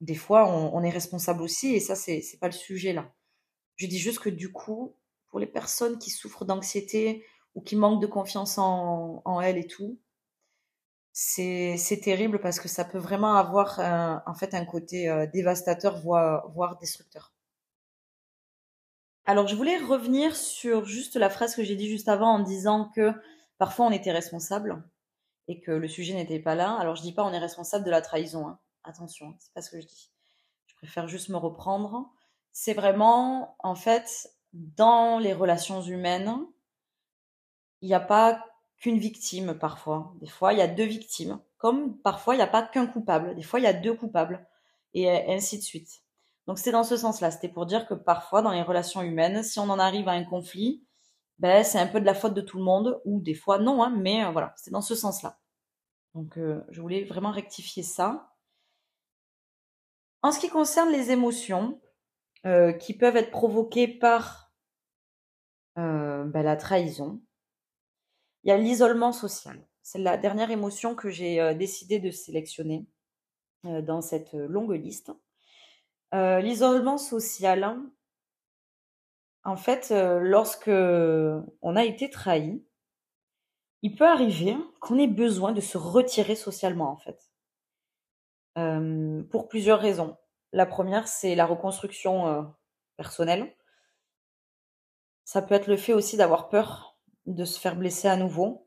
des 0.00 0.16
fois, 0.16 0.48
on, 0.48 0.82
est 0.82 0.90
responsable 0.90 1.42
aussi, 1.42 1.74
et 1.74 1.80
ça, 1.80 1.94
c'est 1.94 2.22
pas 2.40 2.48
le 2.48 2.52
sujet 2.52 2.92
là. 2.92 3.12
Je 3.76 3.86
dis 3.86 3.98
juste 3.98 4.18
que 4.18 4.30
du 4.30 4.52
coup, 4.52 4.96
pour 5.28 5.38
les 5.38 5.46
personnes 5.46 5.98
qui 5.98 6.10
souffrent 6.10 6.44
d'anxiété 6.44 7.24
ou 7.54 7.60
qui 7.60 7.76
manquent 7.76 8.02
de 8.02 8.06
confiance 8.06 8.58
en, 8.58 9.22
en 9.24 9.40
elles 9.40 9.58
et 9.58 9.66
tout, 9.66 9.98
c'est 11.12 12.00
terrible 12.02 12.40
parce 12.40 12.60
que 12.60 12.68
ça 12.68 12.84
peut 12.84 12.98
vraiment 12.98 13.34
avoir 13.34 13.80
un, 13.80 14.22
en 14.26 14.34
fait 14.34 14.54
un 14.54 14.64
côté 14.64 15.08
euh, 15.08 15.26
dévastateur, 15.26 15.98
voire 16.00 16.78
destructeur. 16.78 17.32
Alors, 19.28 19.46
je 19.46 19.54
voulais 19.54 19.76
revenir 19.76 20.34
sur 20.34 20.86
juste 20.86 21.14
la 21.16 21.28
phrase 21.28 21.54
que 21.54 21.62
j'ai 21.62 21.76
dit 21.76 21.86
juste 21.86 22.08
avant 22.08 22.36
en 22.36 22.38
disant 22.38 22.90
que 22.96 23.12
parfois 23.58 23.84
on 23.84 23.90
était 23.90 24.10
responsable 24.10 24.82
et 25.48 25.60
que 25.60 25.70
le 25.70 25.86
sujet 25.86 26.14
n'était 26.14 26.38
pas 26.38 26.54
là. 26.54 26.74
Alors, 26.80 26.96
je 26.96 27.02
dis 27.02 27.12
pas 27.12 27.24
on 27.24 27.32
est 27.34 27.38
responsable 27.38 27.84
de 27.84 27.90
la 27.90 28.00
trahison. 28.00 28.48
Hein. 28.48 28.58
Attention, 28.84 29.36
c'est 29.38 29.52
pas 29.52 29.60
ce 29.60 29.68
que 29.68 29.82
je 29.82 29.86
dis. 29.86 30.10
Je 30.66 30.74
préfère 30.76 31.08
juste 31.08 31.28
me 31.28 31.36
reprendre. 31.36 32.10
C'est 32.52 32.72
vraiment, 32.72 33.54
en 33.58 33.74
fait, 33.74 34.32
dans 34.54 35.18
les 35.18 35.34
relations 35.34 35.82
humaines, 35.82 36.34
il 37.82 37.88
n'y 37.88 37.94
a 37.94 38.00
pas 38.00 38.42
qu'une 38.78 38.98
victime 38.98 39.58
parfois. 39.58 40.14
Des 40.22 40.26
fois, 40.26 40.54
il 40.54 40.58
y 40.58 40.62
a 40.62 40.68
deux 40.68 40.86
victimes. 40.86 41.38
Comme 41.58 41.98
parfois, 41.98 42.32
il 42.34 42.38
n'y 42.38 42.44
a 42.44 42.46
pas 42.46 42.62
qu'un 42.62 42.86
coupable. 42.86 43.34
Des 43.34 43.42
fois, 43.42 43.60
il 43.60 43.64
y 43.64 43.66
a 43.66 43.74
deux 43.74 43.92
coupables. 43.92 44.48
Et 44.94 45.10
ainsi 45.10 45.58
de 45.58 45.62
suite. 45.62 46.00
Donc 46.48 46.58
c'est 46.58 46.72
dans 46.72 46.82
ce 46.82 46.96
sens-là. 46.96 47.30
C'était 47.30 47.50
pour 47.50 47.66
dire 47.66 47.86
que 47.86 47.92
parfois 47.92 48.40
dans 48.40 48.52
les 48.52 48.62
relations 48.62 49.02
humaines, 49.02 49.42
si 49.42 49.58
on 49.60 49.68
en 49.68 49.78
arrive 49.78 50.08
à 50.08 50.12
un 50.12 50.24
conflit, 50.24 50.82
ben 51.38 51.62
c'est 51.62 51.78
un 51.78 51.86
peu 51.86 52.00
de 52.00 52.06
la 52.06 52.14
faute 52.14 52.32
de 52.32 52.40
tout 52.40 52.56
le 52.56 52.64
monde, 52.64 53.00
ou 53.04 53.20
des 53.20 53.34
fois 53.34 53.58
non, 53.58 53.84
hein, 53.84 53.90
mais 53.90 54.24
euh, 54.24 54.30
voilà, 54.30 54.54
c'est 54.56 54.70
dans 54.70 54.80
ce 54.80 54.94
sens-là. 54.94 55.38
Donc 56.14 56.38
euh, 56.38 56.64
je 56.70 56.80
voulais 56.80 57.04
vraiment 57.04 57.32
rectifier 57.32 57.82
ça. 57.82 58.34
En 60.22 60.32
ce 60.32 60.40
qui 60.40 60.48
concerne 60.48 60.90
les 60.90 61.10
émotions 61.10 61.82
euh, 62.46 62.72
qui 62.72 62.94
peuvent 62.94 63.16
être 63.16 63.30
provoquées 63.30 63.86
par 63.86 64.46
ben, 65.76 66.42
la 66.42 66.56
trahison, 66.56 67.20
il 68.42 68.48
y 68.48 68.52
a 68.52 68.56
l'isolement 68.56 69.12
social. 69.12 69.64
C'est 69.82 70.00
la 70.00 70.16
dernière 70.16 70.50
émotion 70.50 70.96
que 70.96 71.08
j'ai 71.08 71.54
décidé 71.54 72.00
de 72.00 72.10
sélectionner 72.10 72.84
dans 73.62 74.00
cette 74.00 74.32
longue 74.32 74.72
liste. 74.72 75.12
Euh, 76.14 76.40
l'isolement 76.40 76.96
social, 76.96 77.64
hein. 77.64 77.90
en 79.44 79.56
fait, 79.56 79.90
euh, 79.90 80.20
lorsque 80.20 80.70
on 80.70 81.76
a 81.76 81.84
été 81.84 82.08
trahi, 82.08 82.64
il 83.82 83.94
peut 83.94 84.06
arriver 84.06 84.56
qu'on 84.80 84.98
ait 84.98 85.06
besoin 85.06 85.52
de 85.52 85.60
se 85.60 85.76
retirer 85.76 86.34
socialement, 86.34 86.90
en 86.90 86.96
fait. 86.96 87.30
Euh, 88.56 89.22
pour 89.30 89.48
plusieurs 89.48 89.80
raisons. 89.80 90.16
La 90.52 90.66
première, 90.66 91.08
c'est 91.08 91.34
la 91.34 91.44
reconstruction 91.46 92.54
personnelle. 92.96 93.54
Ça 95.24 95.42
peut 95.42 95.54
être 95.54 95.66
le 95.66 95.76
fait 95.76 95.92
aussi 95.92 96.16
d'avoir 96.16 96.48
peur 96.48 96.98
de 97.26 97.44
se 97.44 97.60
faire 97.60 97.76
blesser 97.76 98.08
à 98.08 98.16
nouveau. 98.16 98.66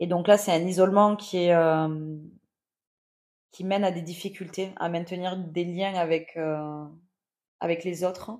Et 0.00 0.06
donc 0.06 0.26
là, 0.26 0.38
c'est 0.38 0.52
un 0.52 0.66
isolement 0.66 1.14
qui 1.14 1.36
est 1.44 1.54
qui 3.54 3.62
mène 3.62 3.84
à 3.84 3.92
des 3.92 4.02
difficultés 4.02 4.72
à 4.76 4.88
maintenir 4.88 5.36
des 5.36 5.64
liens 5.64 5.94
avec, 5.94 6.36
euh, 6.36 6.84
les 7.62 8.02
autres. 8.02 8.32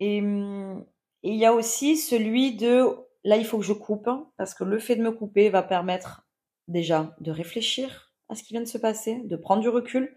Et 0.00 0.18
il 0.18 1.34
y 1.34 1.46
a 1.46 1.54
aussi 1.54 1.96
celui 1.96 2.56
de 2.56 2.94
là, 3.24 3.38
il 3.38 3.46
faut 3.46 3.58
que 3.58 3.64
je 3.64 3.72
coupe, 3.72 4.10
parce 4.36 4.52
que 4.52 4.64
le 4.64 4.78
fait 4.78 4.96
de 4.96 5.02
me 5.02 5.12
couper 5.12 5.48
va 5.48 5.62
permettre 5.62 6.28
déjà 6.68 7.16
de 7.20 7.30
réfléchir 7.30 8.12
à 8.28 8.34
ce 8.34 8.42
qui 8.42 8.52
vient 8.52 8.60
de 8.60 8.66
se 8.66 8.76
passer, 8.76 9.22
de 9.24 9.36
prendre 9.36 9.62
du 9.62 9.70
recul 9.70 10.14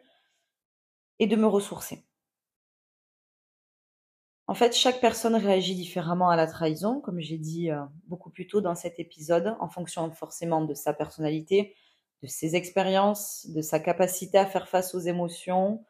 et 1.20 1.26
de 1.26 1.38
me 1.38 1.48
ressourcer. 1.48 2.04
En 4.48 4.56
fait, 4.56 4.76
chaque 4.76 5.00
personne 5.00 5.36
réagit 5.36 5.76
différemment 5.76 6.30
à 6.30 6.36
la 6.36 6.48
trahison, 6.48 7.00
comme 7.00 7.22
j'ai 7.22 7.38
dit 7.38 7.72
euh, 7.72 7.82
beaucoup 8.08 8.30
plus 8.30 8.48
tôt 8.48 8.60
dans 8.60 8.76
cet 8.76 9.00
épisode, 9.00 9.56
en 9.62 9.70
fonction 9.70 10.12
forcément 10.12 10.66
de 10.66 10.74
sa 10.74 10.92
personnalité, 10.92 11.76
de 12.22 12.28
ses 12.28 12.56
expériences, 12.56 13.48
de 13.48 13.62
sa 13.62 13.80
capacité 13.80 14.38
à 14.38 14.46
faire 14.46 14.68
face 14.68 14.94
aux 14.96 15.00
émotions, 15.00 15.86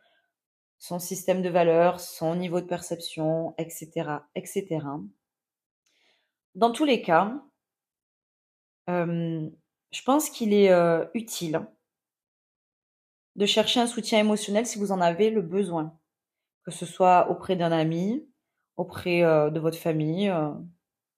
son 0.77 0.99
système 0.99 1.41
de 1.41 1.49
valeurs, 1.49 1.99
son 1.99 2.35
niveau 2.35 2.61
de 2.61 2.65
perception, 2.65 3.53
etc., 3.57 4.19
etc. 4.35 4.85
Dans 6.55 6.71
tous 6.71 6.85
les 6.85 7.01
cas, 7.01 7.41
je 8.87 10.03
pense 10.05 10.29
qu'il 10.29 10.53
est 10.53 10.71
utile 11.13 11.65
de 13.35 13.45
chercher 13.45 13.79
un 13.79 13.87
soutien 13.87 14.19
émotionnel 14.19 14.65
si 14.65 14.79
vous 14.79 14.91
en 14.91 15.01
avez 15.01 15.29
le 15.29 15.41
besoin, 15.41 15.97
que 16.63 16.71
ce 16.71 16.85
soit 16.85 17.29
auprès 17.29 17.55
d'un 17.55 17.71
ami, 17.71 18.27
auprès 18.77 19.21
de 19.21 19.59
votre 19.59 19.77
famille, 19.77 20.33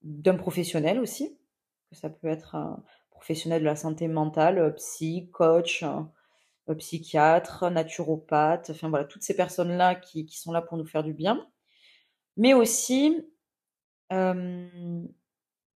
d'un 0.01 0.35
professionnel 0.35 0.99
aussi, 0.99 1.37
que 1.89 1.95
ça 1.95 2.09
peut 2.09 2.27
être 2.27 2.57
professionnels 3.21 3.61
de 3.61 3.67
la 3.67 3.75
santé 3.75 4.07
mentale, 4.07 4.57
euh, 4.57 4.71
psy, 4.71 5.29
coach, 5.31 5.83
euh, 5.83 6.73
psychiatre, 6.75 7.69
naturopathe, 7.69 8.71
voilà, 8.81 9.05
toutes 9.05 9.21
ces 9.21 9.35
personnes-là 9.35 9.93
qui, 9.93 10.27
sont 10.29 10.51
là 10.51 10.61
pour 10.63 10.75
nous 10.75 10.87
faire 10.87 11.03
du 11.03 11.13
bien. 11.13 11.47
Mais 12.35 12.55
aussi 12.55 13.23
euh, 14.11 15.05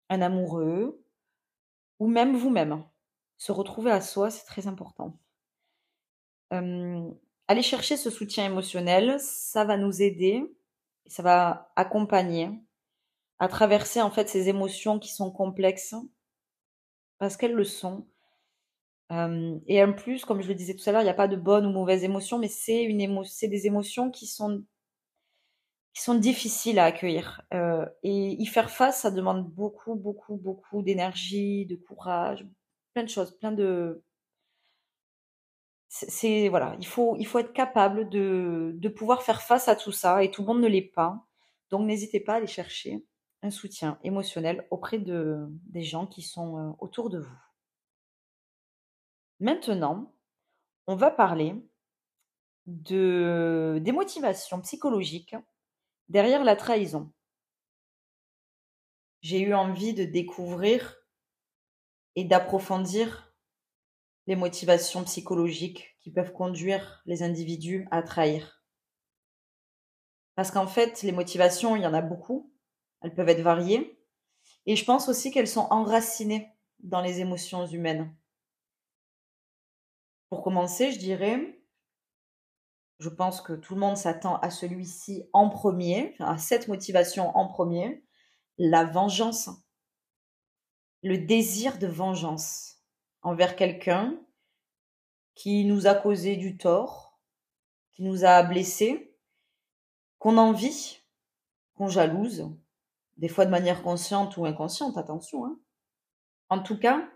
un 0.10 0.22
amoureux 0.22 1.04
ou 1.98 2.08
même 2.08 2.36
vous-même. 2.36 2.84
Se 3.38 3.52
retrouver 3.52 3.90
à 3.90 4.02
soi, 4.02 4.30
c'est 4.30 4.46
très 4.46 4.68
important. 4.68 5.18
aller 6.52 7.64
chercher 7.64 7.98
ce 7.98 8.12
soutien 8.12 8.46
émotionnel, 8.46 9.20
ça 9.20 9.66
va 9.66 9.78
nous 9.78 10.04
aider, 10.04 10.44
ça 11.08 11.24
va 11.24 11.72
accompagner 11.76 12.50
à 13.40 13.48
traverser 13.48 14.02
en 14.02 14.12
fait 14.12 14.30
ces 14.30 14.48
émotions 14.48 15.00
qui 15.00 15.12
sont 15.12 15.32
complexes 15.32 15.96
parce 17.22 17.38
qu'elles 17.38 17.54
le 17.54 17.64
sont. 17.64 18.08
et 19.68 19.84
en 19.84 19.94
plus, 19.94 20.26
comme 20.26 20.42
je 20.42 20.48
le 20.48 20.56
disais 20.56 20.76
tout 20.76 20.90
à 20.90 20.92
l'heure, 20.92 21.02
il 21.02 21.06
n'y 21.06 21.12
a 21.12 21.14
pas 21.14 21.28
de 21.28 21.36
bonnes 21.36 21.68
ou 21.68 21.72
mauvaises 21.72 22.04
émotions, 22.04 22.40
mais 22.40 22.48
c'est 22.48 22.84
émo 22.84 23.24
des 23.44 23.68
émotions 23.68 24.10
qui 24.10 24.26
sont 24.26 24.64
qui 25.94 26.02
sont 26.02 26.16
difficiles 26.16 26.80
à 26.80 26.86
accueillir. 26.86 27.42
et 28.04 28.42
y 28.42 28.46
faire 28.48 28.72
face, 28.72 29.02
ça 29.02 29.12
demande 29.12 29.48
beaucoup, 29.54 29.96
beaucoup, 29.96 30.36
beaucoup 30.38 30.82
d'énergie, 30.82 31.66
de 31.68 31.76
courage, 31.76 32.48
plein 32.94 33.04
de 33.04 33.10
choses, 33.10 33.38
plein 33.38 33.52
de. 33.52 34.04
C'est 35.90 36.48
voilà, 36.50 36.76
il 36.80 36.88
faut 36.88 37.16
il 37.20 37.28
faut 37.28 37.38
être 37.40 37.54
capable 37.54 38.10
de 38.10 38.72
de 38.76 38.90
pouvoir 38.90 39.22
faire 39.24 39.42
face 39.44 39.68
à 39.68 39.76
tout 39.76 39.92
ça, 39.92 40.24
et 40.24 40.32
tout 40.32 40.42
le 40.42 40.48
monde 40.48 40.62
ne 40.62 40.68
l'est 40.68 40.82
pas. 40.82 41.28
Donc 41.70 41.86
n'hésitez 41.86 42.20
pas 42.20 42.34
à 42.34 42.38
aller 42.38 42.48
chercher 42.48 43.04
un 43.44 43.50
soutien 43.50 44.00
émotionnel 44.04 44.68
auprès 44.72 45.00
de, 45.00 45.48
des 45.66 45.84
gens 45.84 46.06
qui 46.06 46.22
sont 46.22 46.58
euh, 46.58 46.72
autour 46.80 47.10
de 47.10 47.20
vous. 47.20 47.40
Maintenant, 49.40 50.14
on 50.88 50.96
va 50.96 51.10
parler 51.10 51.56
de, 52.68 53.80
des 53.82 53.92
motivations 53.92 54.62
psychologiques 54.62 55.36
derrière 56.10 56.44
la 56.44 56.56
trahison. 56.56 57.12
J'ai 59.22 59.42
eu 59.42 59.54
envie 59.54 59.94
de 59.94 60.04
découvrir 60.04 60.98
et 62.16 62.24
d'approfondir 62.24 63.34
les 64.28 64.36
motivations 64.36 65.04
psychologiques 65.04 65.96
qui 66.00 66.12
peuvent 66.12 66.34
conduire 66.34 67.02
les 67.06 67.24
individus 67.24 67.88
à 67.92 68.04
trahir. 68.04 68.64
Parce 70.36 70.52
qu'en 70.52 70.68
fait, 70.68 71.02
les 71.04 71.12
motivations, 71.12 71.76
il 71.76 71.84
y 71.84 71.88
en 71.88 71.94
a 71.94 72.02
beaucoup, 72.02 72.51
elles 73.02 73.14
peuvent 73.14 73.30
être 73.30 73.42
variées. 73.42 74.00
Et 74.66 74.76
je 74.76 74.86
pense 74.86 75.10
aussi 75.10 75.32
qu'elles 75.32 75.48
sont 75.48 75.68
enracinées 75.70 76.50
dans 76.80 77.02
les 77.02 77.20
émotions 77.20 77.66
humaines. 77.66 78.16
Pour 80.30 80.44
commencer, 80.44 80.92
je 80.92 81.00
dirais, 81.00 81.62
je 83.00 83.10
pense 83.10 83.42
que 83.42 83.54
tout 83.54 83.74
le 83.74 83.80
monde 83.80 83.98
s'attend 83.98 84.38
à 84.38 84.50
celui-ci 84.50 85.28
en 85.34 85.50
premier, 85.50 86.16
à 86.20 86.38
cette 86.38 86.68
motivation 86.68 87.36
en 87.36 87.48
premier, 87.48 88.06
la 88.58 88.86
vengeance. 88.86 89.50
Le 91.04 91.18
désir 91.18 91.80
de 91.80 91.88
vengeance 91.88 92.78
envers 93.24 93.56
quelqu'un 93.56 94.20
qui 95.34 95.66
nous 95.66 95.88
a 95.88 95.96
causé 95.96 96.36
du 96.36 96.58
tort, 96.58 97.20
qui 97.92 98.04
nous 98.04 98.24
a 98.24 98.44
blessés, 98.44 99.18
qu'on 100.20 100.38
envie, 100.38 101.00
qu'on 101.74 101.88
jalouse, 101.88 102.52
des 103.22 103.30
fois 103.30 103.46
de 103.46 103.52
manière 103.52 103.84
consciente 103.84 104.36
ou 104.36 104.46
inconsciente, 104.46 104.98
attention. 104.98 105.46
Hein. 105.46 105.60
En 106.50 106.60
tout 106.60 106.78
cas, 106.78 107.08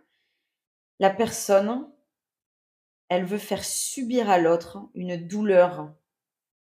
la 1.00 1.10
personne, 1.10 1.92
elle 3.10 3.26
veut 3.26 3.40
faire 3.40 3.66
subir 3.66 4.30
à 4.30 4.38
l'autre 4.38 4.88
une 4.94 5.28
douleur 5.28 5.92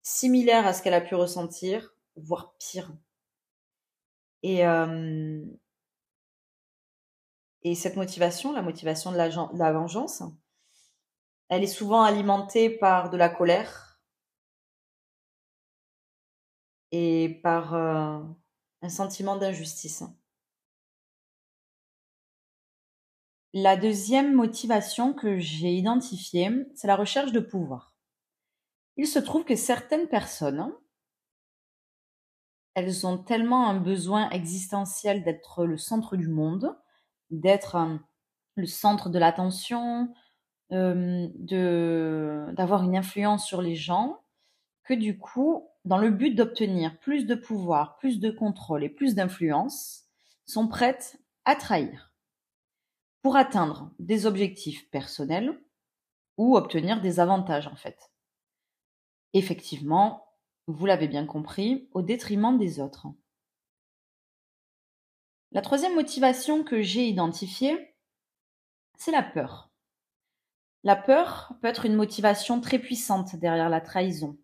similaire 0.02 0.66
à 0.66 0.72
ce 0.72 0.82
qu'elle 0.82 0.94
a 0.94 1.00
pu 1.00 1.14
ressentir, 1.14 1.94
voire 2.16 2.56
pire. 2.58 2.92
Et, 4.42 4.62
et 7.62 7.74
cette 7.76 7.96
motivation, 7.96 8.52
la 8.52 8.62
motivation 8.62 9.12
de 9.12 9.16
la, 9.16 9.72
vengeance, 9.72 10.24
elle 11.48 11.62
est 11.62 11.68
souvent 11.68 12.02
alimentée 12.02 12.70
par 12.70 13.08
de 13.08 13.16
la 13.16 13.28
colère 13.28 14.00
et 16.90 17.40
par 17.42 17.74
un 18.82 18.88
sentiment 18.88 19.36
d'injustice. 19.36 20.04
La 23.54 23.76
deuxième 23.76 24.34
motivation 24.34 25.14
que 25.14 25.38
j'ai 25.38 25.74
identifiée, 25.74 26.50
c'est 26.74 26.86
la 26.86 26.96
recherche 26.96 27.32
de 27.32 27.40
pouvoir. 27.40 27.94
Il 28.96 29.06
se 29.06 29.18
trouve 29.18 29.44
que 29.44 29.56
certaines 29.56 30.08
personnes, 30.08 30.72
elles 32.74 33.06
ont 33.06 33.18
tellement 33.18 33.68
un 33.68 33.80
besoin 33.80 34.28
existentiel 34.30 35.24
d'être 35.24 35.64
le 35.64 35.78
centre 35.78 36.16
du 36.16 36.28
monde, 36.28 36.76
d'être 37.30 37.76
euh, 37.76 37.96
le 38.54 38.66
centre 38.66 39.08
de 39.08 39.18
l'attention, 39.18 40.12
euh, 40.72 41.28
d'avoir 42.52 42.82
une 42.82 42.96
influence 42.96 43.46
sur 43.46 43.62
les 43.62 43.76
gens, 43.76 44.20
que 44.84 44.94
du 44.94 45.18
coup, 45.18 45.67
dans 45.84 45.98
le 45.98 46.10
but 46.10 46.34
d'obtenir 46.34 46.98
plus 47.00 47.24
de 47.24 47.34
pouvoir, 47.34 47.96
plus 47.98 48.20
de 48.20 48.30
contrôle 48.30 48.84
et 48.84 48.88
plus 48.88 49.14
d'influence, 49.14 50.04
sont 50.46 50.68
prêtes 50.68 51.18
à 51.44 51.56
trahir 51.56 52.12
pour 53.22 53.36
atteindre 53.36 53.90
des 53.98 54.26
objectifs 54.26 54.88
personnels 54.90 55.60
ou 56.36 56.56
obtenir 56.56 57.00
des 57.00 57.20
avantages 57.20 57.66
en 57.66 57.76
fait. 57.76 58.10
Effectivement, 59.34 60.28
vous 60.66 60.86
l'avez 60.86 61.08
bien 61.08 61.26
compris, 61.26 61.88
au 61.92 62.02
détriment 62.02 62.58
des 62.58 62.80
autres. 62.80 63.06
La 65.50 65.62
troisième 65.62 65.94
motivation 65.94 66.62
que 66.62 66.82
j'ai 66.82 67.08
identifiée, 67.08 67.94
c'est 68.98 69.12
la 69.12 69.22
peur. 69.22 69.70
La 70.84 70.94
peur 70.94 71.54
peut 71.60 71.68
être 71.68 71.86
une 71.86 71.94
motivation 71.94 72.60
très 72.60 72.78
puissante 72.78 73.36
derrière 73.36 73.70
la 73.70 73.80
trahison. 73.80 74.38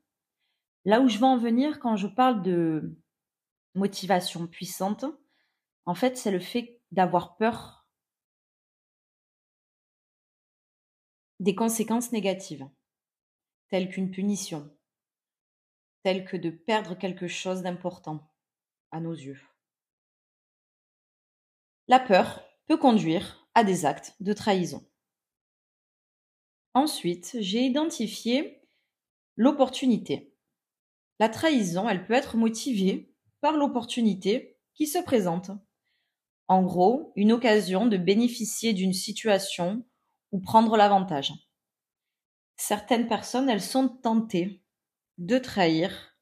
Là 0.84 1.00
où 1.00 1.08
je 1.08 1.18
veux 1.18 1.24
en 1.24 1.38
venir 1.38 1.80
quand 1.80 1.96
je 1.96 2.06
parle 2.06 2.42
de 2.42 2.96
motivation 3.74 4.46
puissante, 4.46 5.04
en 5.86 5.94
fait, 5.94 6.16
c'est 6.16 6.30
le 6.30 6.40
fait 6.40 6.80
d'avoir 6.92 7.36
peur 7.36 7.86
des 11.40 11.54
conséquences 11.54 12.12
négatives, 12.12 12.68
telles 13.68 13.88
qu'une 13.88 14.10
punition, 14.10 14.74
telles 16.02 16.24
que 16.24 16.36
de 16.36 16.50
perdre 16.50 16.94
quelque 16.94 17.28
chose 17.28 17.62
d'important 17.62 18.32
à 18.90 19.00
nos 19.00 19.12
yeux. 19.12 19.40
La 21.88 22.00
peur 22.00 22.42
peut 22.66 22.78
conduire 22.78 23.46
à 23.54 23.64
des 23.64 23.84
actes 23.84 24.14
de 24.20 24.32
trahison. 24.32 24.88
Ensuite, 26.72 27.36
j'ai 27.40 27.60
identifié 27.60 28.62
l'opportunité. 29.36 30.33
La 31.18 31.28
trahison, 31.28 31.88
elle 31.88 32.06
peut 32.06 32.14
être 32.14 32.36
motivée 32.36 33.14
par 33.40 33.56
l'opportunité 33.56 34.58
qui 34.74 34.86
se 34.86 34.98
présente. 34.98 35.50
En 36.48 36.62
gros, 36.62 37.12
une 37.16 37.32
occasion 37.32 37.86
de 37.86 37.96
bénéficier 37.96 38.72
d'une 38.72 38.92
situation 38.92 39.84
ou 40.32 40.40
prendre 40.40 40.76
l'avantage. 40.76 41.32
Certaines 42.56 43.08
personnes, 43.08 43.48
elles 43.48 43.62
sont 43.62 43.88
tentées 43.88 44.62
de 45.18 45.38
trahir, 45.38 46.16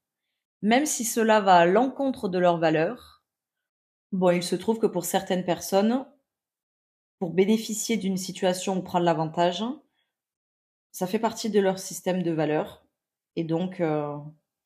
même 0.60 0.86
si 0.86 1.04
cela 1.04 1.40
va 1.40 1.56
à 1.56 1.66
l'encontre 1.66 2.28
de 2.28 2.38
leurs 2.38 2.58
valeurs. 2.58 3.24
Bon, 4.12 4.30
il 4.30 4.42
se 4.42 4.54
trouve 4.54 4.78
que 4.78 4.86
pour 4.86 5.04
certaines 5.04 5.44
personnes, 5.44 6.06
pour 7.18 7.32
bénéficier 7.32 7.96
d'une 7.96 8.16
situation 8.16 8.78
ou 8.78 8.82
prendre 8.82 9.04
l'avantage, 9.04 9.64
ça 10.92 11.06
fait 11.06 11.18
partie 11.18 11.50
de 11.50 11.60
leur 11.60 11.78
système 11.78 12.22
de 12.22 12.30
valeurs 12.30 12.84
et 13.36 13.44
donc 13.44 13.80
euh, 13.80 14.14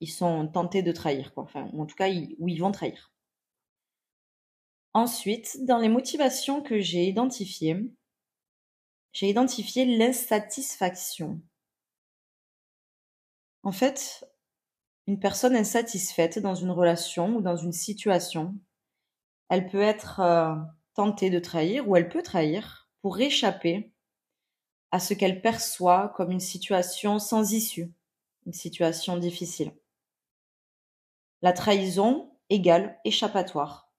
ils 0.01 0.11
sont 0.11 0.49
tentés 0.49 0.83
de 0.83 0.93
trahir, 0.93 1.33
quoi. 1.35 1.45
Enfin, 1.45 1.71
en 1.77 1.87
tout 1.87 1.97
cas, 1.97 2.09
où 2.39 2.49
ils 2.49 2.61
vont 2.61 2.73
trahir. 2.73 3.13
Ensuite, 4.95 5.59
dans 5.65 5.79
les 5.79 5.89
motivations 5.89 6.63
que 6.63 6.81
j'ai 6.81 7.05
identifiées, 7.05 7.91
j'ai 9.13 9.29
identifié 9.29 9.85
l'insatisfaction. 9.85 11.41
En 13.63 13.73
fait, 13.73 14.25
une 15.07 15.19
personne 15.19 15.57
insatisfaite 15.57 16.39
dans 16.39 16.55
une 16.55 16.71
relation 16.71 17.37
ou 17.37 17.41
dans 17.41 17.57
une 17.57 17.73
situation, 17.73 18.55
elle 19.49 19.69
peut 19.69 19.83
être 19.83 20.21
euh, 20.21 20.55
tentée 20.95 21.31
de 21.31 21.39
trahir 21.39 21.89
ou 21.89 21.97
elle 21.97 22.09
peut 22.09 22.23
trahir 22.23 22.89
pour 23.03 23.21
échapper 23.21 23.93
à 24.91 24.99
ce 24.99 25.15
qu'elle 25.15 25.43
perçoit 25.43 26.13
comme 26.17 26.31
une 26.31 26.41
situation 26.41 27.19
sans 27.19 27.53
issue, 27.53 27.93
une 28.47 28.53
situation 28.53 29.17
difficile. 29.17 29.73
La 31.43 31.53
trahison 31.53 32.37
égale 32.49 32.99
échappatoire 33.05 33.93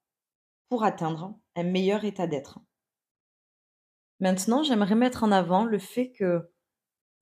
pour 0.68 0.84
atteindre 0.84 1.38
un 1.54 1.62
meilleur 1.62 2.04
état 2.04 2.26
d'être. 2.26 2.60
Maintenant, 4.20 4.62
j'aimerais 4.62 4.96
mettre 4.96 5.22
en 5.22 5.30
avant 5.30 5.64
le 5.64 5.78
fait 5.78 6.10
que 6.10 6.52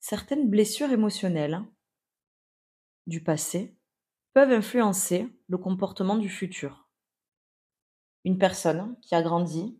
certaines 0.01 0.49
blessures 0.49 0.91
émotionnelles 0.91 1.61
du 3.07 3.23
passé 3.23 3.77
peuvent 4.33 4.53
influencer 4.53 5.29
le 5.49 5.59
comportement 5.59 6.17
du 6.17 6.29
futur. 6.29 6.89
Une 8.25 8.39
personne 8.39 8.99
qui 9.01 9.15
a 9.15 9.23
grandi 9.23 9.79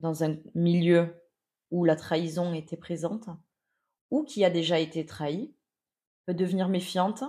dans 0.00 0.24
un 0.24 0.36
milieu 0.54 1.22
où 1.70 1.84
la 1.84 1.96
trahison 1.96 2.52
était 2.54 2.76
présente, 2.76 3.28
ou 4.10 4.24
qui 4.24 4.44
a 4.44 4.50
déjà 4.50 4.78
été 4.78 5.06
trahie, 5.06 5.54
peut 6.26 6.34
devenir 6.34 6.68
méfiante 6.68 7.24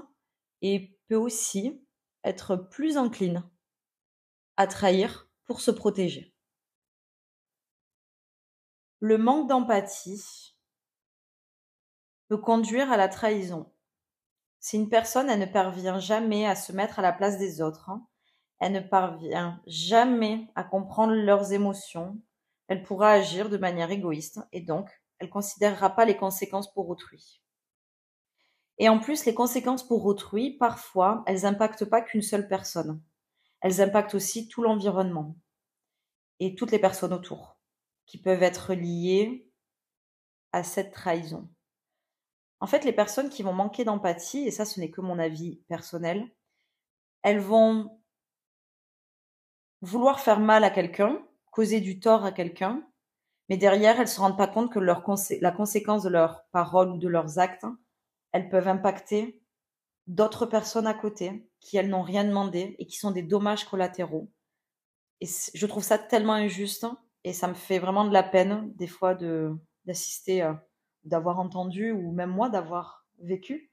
et 0.61 0.97
aussi 1.15 1.83
être 2.23 2.55
plus 2.55 2.97
encline 2.97 3.43
à 4.57 4.67
trahir 4.67 5.29
pour 5.45 5.61
se 5.61 5.71
protéger. 5.71 6.33
Le 8.99 9.17
manque 9.17 9.49
d'empathie 9.49 10.55
peut 12.27 12.37
conduire 12.37 12.91
à 12.91 12.97
la 12.97 13.09
trahison. 13.09 13.71
Si 14.59 14.77
une 14.77 14.87
personne, 14.87 15.27
ne 15.27 15.45
parvient 15.45 15.99
jamais 15.99 16.47
à 16.47 16.55
se 16.55 16.71
mettre 16.71 16.99
à 16.99 17.01
la 17.01 17.11
place 17.11 17.37
des 17.37 17.61
autres, 17.61 17.89
hein, 17.89 18.07
elle 18.59 18.71
ne 18.71 18.79
parvient 18.79 19.61
jamais 19.67 20.47
à 20.55 20.63
comprendre 20.63 21.13
leurs 21.13 21.51
émotions, 21.51 22.17
elle 22.69 22.81
pourra 22.81 23.11
agir 23.11 23.49
de 23.49 23.57
manière 23.57 23.91
égoïste 23.91 24.39
et 24.53 24.61
donc 24.61 24.89
elle 25.19 25.29
considérera 25.29 25.89
pas 25.89 26.05
les 26.05 26.15
conséquences 26.15 26.73
pour 26.73 26.89
autrui. 26.89 27.41
Et 28.79 28.89
en 28.89 28.99
plus, 28.99 29.25
les 29.25 29.33
conséquences 29.33 29.87
pour 29.87 30.05
autrui, 30.05 30.51
parfois, 30.57 31.23
elles 31.27 31.45
impactent 31.45 31.85
pas 31.85 32.01
qu'une 32.01 32.21
seule 32.21 32.47
personne. 32.47 33.01
Elles 33.61 33.81
impactent 33.81 34.15
aussi 34.15 34.47
tout 34.47 34.61
l'environnement 34.61 35.35
et 36.39 36.55
toutes 36.55 36.71
les 36.71 36.79
personnes 36.79 37.13
autour 37.13 37.57
qui 38.05 38.17
peuvent 38.17 38.43
être 38.43 38.73
liées 38.73 39.47
à 40.51 40.63
cette 40.63 40.91
trahison. 40.91 41.47
En 42.59 42.67
fait, 42.67 42.83
les 42.83 42.93
personnes 42.93 43.29
qui 43.29 43.43
vont 43.43 43.53
manquer 43.53 43.85
d'empathie, 43.85 44.45
et 44.47 44.51
ça 44.51 44.65
ce 44.65 44.79
n'est 44.79 44.91
que 44.91 45.01
mon 45.01 45.19
avis 45.19 45.57
personnel, 45.67 46.29
elles 47.21 47.39
vont 47.39 47.99
vouloir 49.81 50.19
faire 50.19 50.39
mal 50.39 50.63
à 50.63 50.69
quelqu'un 50.69 51.23
causer 51.53 51.81
du 51.81 51.99
tort 51.99 52.25
à 52.25 52.31
quelqu'un, 52.31 52.83
mais 53.47 53.57
derrière, 53.57 53.99
elles 53.99 54.07
se 54.07 54.19
rendent 54.19 54.37
pas 54.37 54.47
compte 54.47 54.73
que 54.73 54.79
la 54.79 55.51
conséquence 55.51 56.01
de 56.01 56.09
leurs 56.09 56.45
paroles 56.51 56.89
ou 56.89 56.97
de 56.97 57.07
leurs 57.07 57.37
actes, 57.37 57.65
elles 58.33 58.49
peuvent 58.49 58.67
impacter 58.67 59.41
d'autres 60.07 60.45
personnes 60.45 60.87
à 60.87 60.93
côté 60.93 61.49
qui 61.61 61.77
elles 61.77 61.89
n'ont 61.89 62.01
rien 62.01 62.25
demandé 62.25 62.75
et 62.77 62.85
qui 62.85 62.97
sont 62.97 63.11
des 63.11 63.23
dommages 63.23 63.63
collatéraux. 63.65 64.29
Et 65.21 65.27
je 65.53 65.65
trouve 65.65 65.83
ça 65.83 65.97
tellement 65.97 66.33
injuste 66.33 66.85
et 67.23 67.31
ça 67.31 67.47
me 67.47 67.53
fait 67.53 67.79
vraiment 67.79 68.03
de 68.03 68.11
la 68.11 68.23
peine 68.23 68.73
des 68.75 68.87
fois 68.87 69.15
d'assister, 69.85 70.43
euh, 70.43 70.53
d'avoir 71.05 71.39
entendu 71.39 71.91
ou 71.91 72.11
même 72.11 72.31
moi 72.31 72.49
d'avoir 72.49 73.05
vécu 73.19 73.71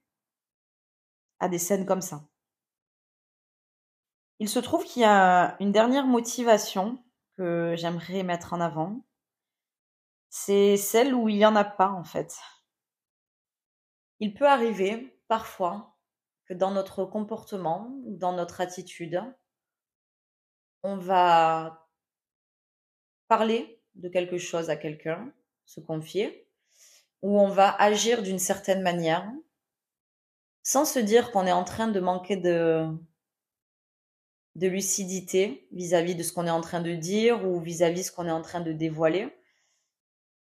à 1.40 1.48
des 1.48 1.58
scènes 1.58 1.86
comme 1.86 2.02
ça. 2.02 2.22
Il 4.38 4.48
se 4.48 4.58
trouve 4.58 4.84
qu'il 4.84 5.02
y 5.02 5.06
a 5.06 5.56
une 5.60 5.72
dernière 5.72 6.06
motivation 6.06 7.02
que 7.36 7.74
j'aimerais 7.76 8.22
mettre 8.22 8.52
en 8.52 8.60
avant. 8.60 9.04
C'est 10.28 10.76
celle 10.76 11.14
où 11.14 11.28
il 11.28 11.36
n'y 11.36 11.46
en 11.46 11.56
a 11.56 11.64
pas 11.64 11.90
en 11.90 12.04
fait. 12.04 12.38
Il 14.20 14.34
peut 14.34 14.46
arriver 14.46 15.18
parfois 15.28 15.96
que 16.46 16.54
dans 16.54 16.70
notre 16.70 17.04
comportement, 17.04 17.90
dans 18.06 18.32
notre 18.32 18.60
attitude, 18.60 19.22
on 20.82 20.96
va 20.96 21.88
parler 23.28 23.80
de 23.94 24.08
quelque 24.08 24.38
chose 24.38 24.70
à 24.70 24.76
quelqu'un, 24.76 25.32
se 25.64 25.80
confier, 25.80 26.48
ou 27.22 27.38
on 27.38 27.48
va 27.48 27.74
agir 27.76 28.22
d'une 28.22 28.38
certaine 28.38 28.82
manière 28.82 29.30
sans 30.62 30.84
se 30.84 30.98
dire 30.98 31.30
qu'on 31.30 31.46
est 31.46 31.52
en 31.52 31.64
train 31.64 31.88
de 31.88 32.00
manquer 32.00 32.36
de, 32.36 32.86
lucidité 34.54 35.66
vis-à-vis 35.72 36.14
de 36.14 36.22
ce 36.22 36.32
qu'on 36.32 36.46
est 36.46 36.50
en 36.50 36.60
train 36.60 36.80
de 36.80 36.94
dire 36.94 37.46
ou 37.46 37.60
vis-à-vis 37.60 38.02
de 38.02 38.06
ce 38.06 38.12
qu'on 38.12 38.26
est 38.26 38.30
en 38.30 38.42
train 38.42 38.60
de 38.60 38.72
dévoiler 38.72 39.34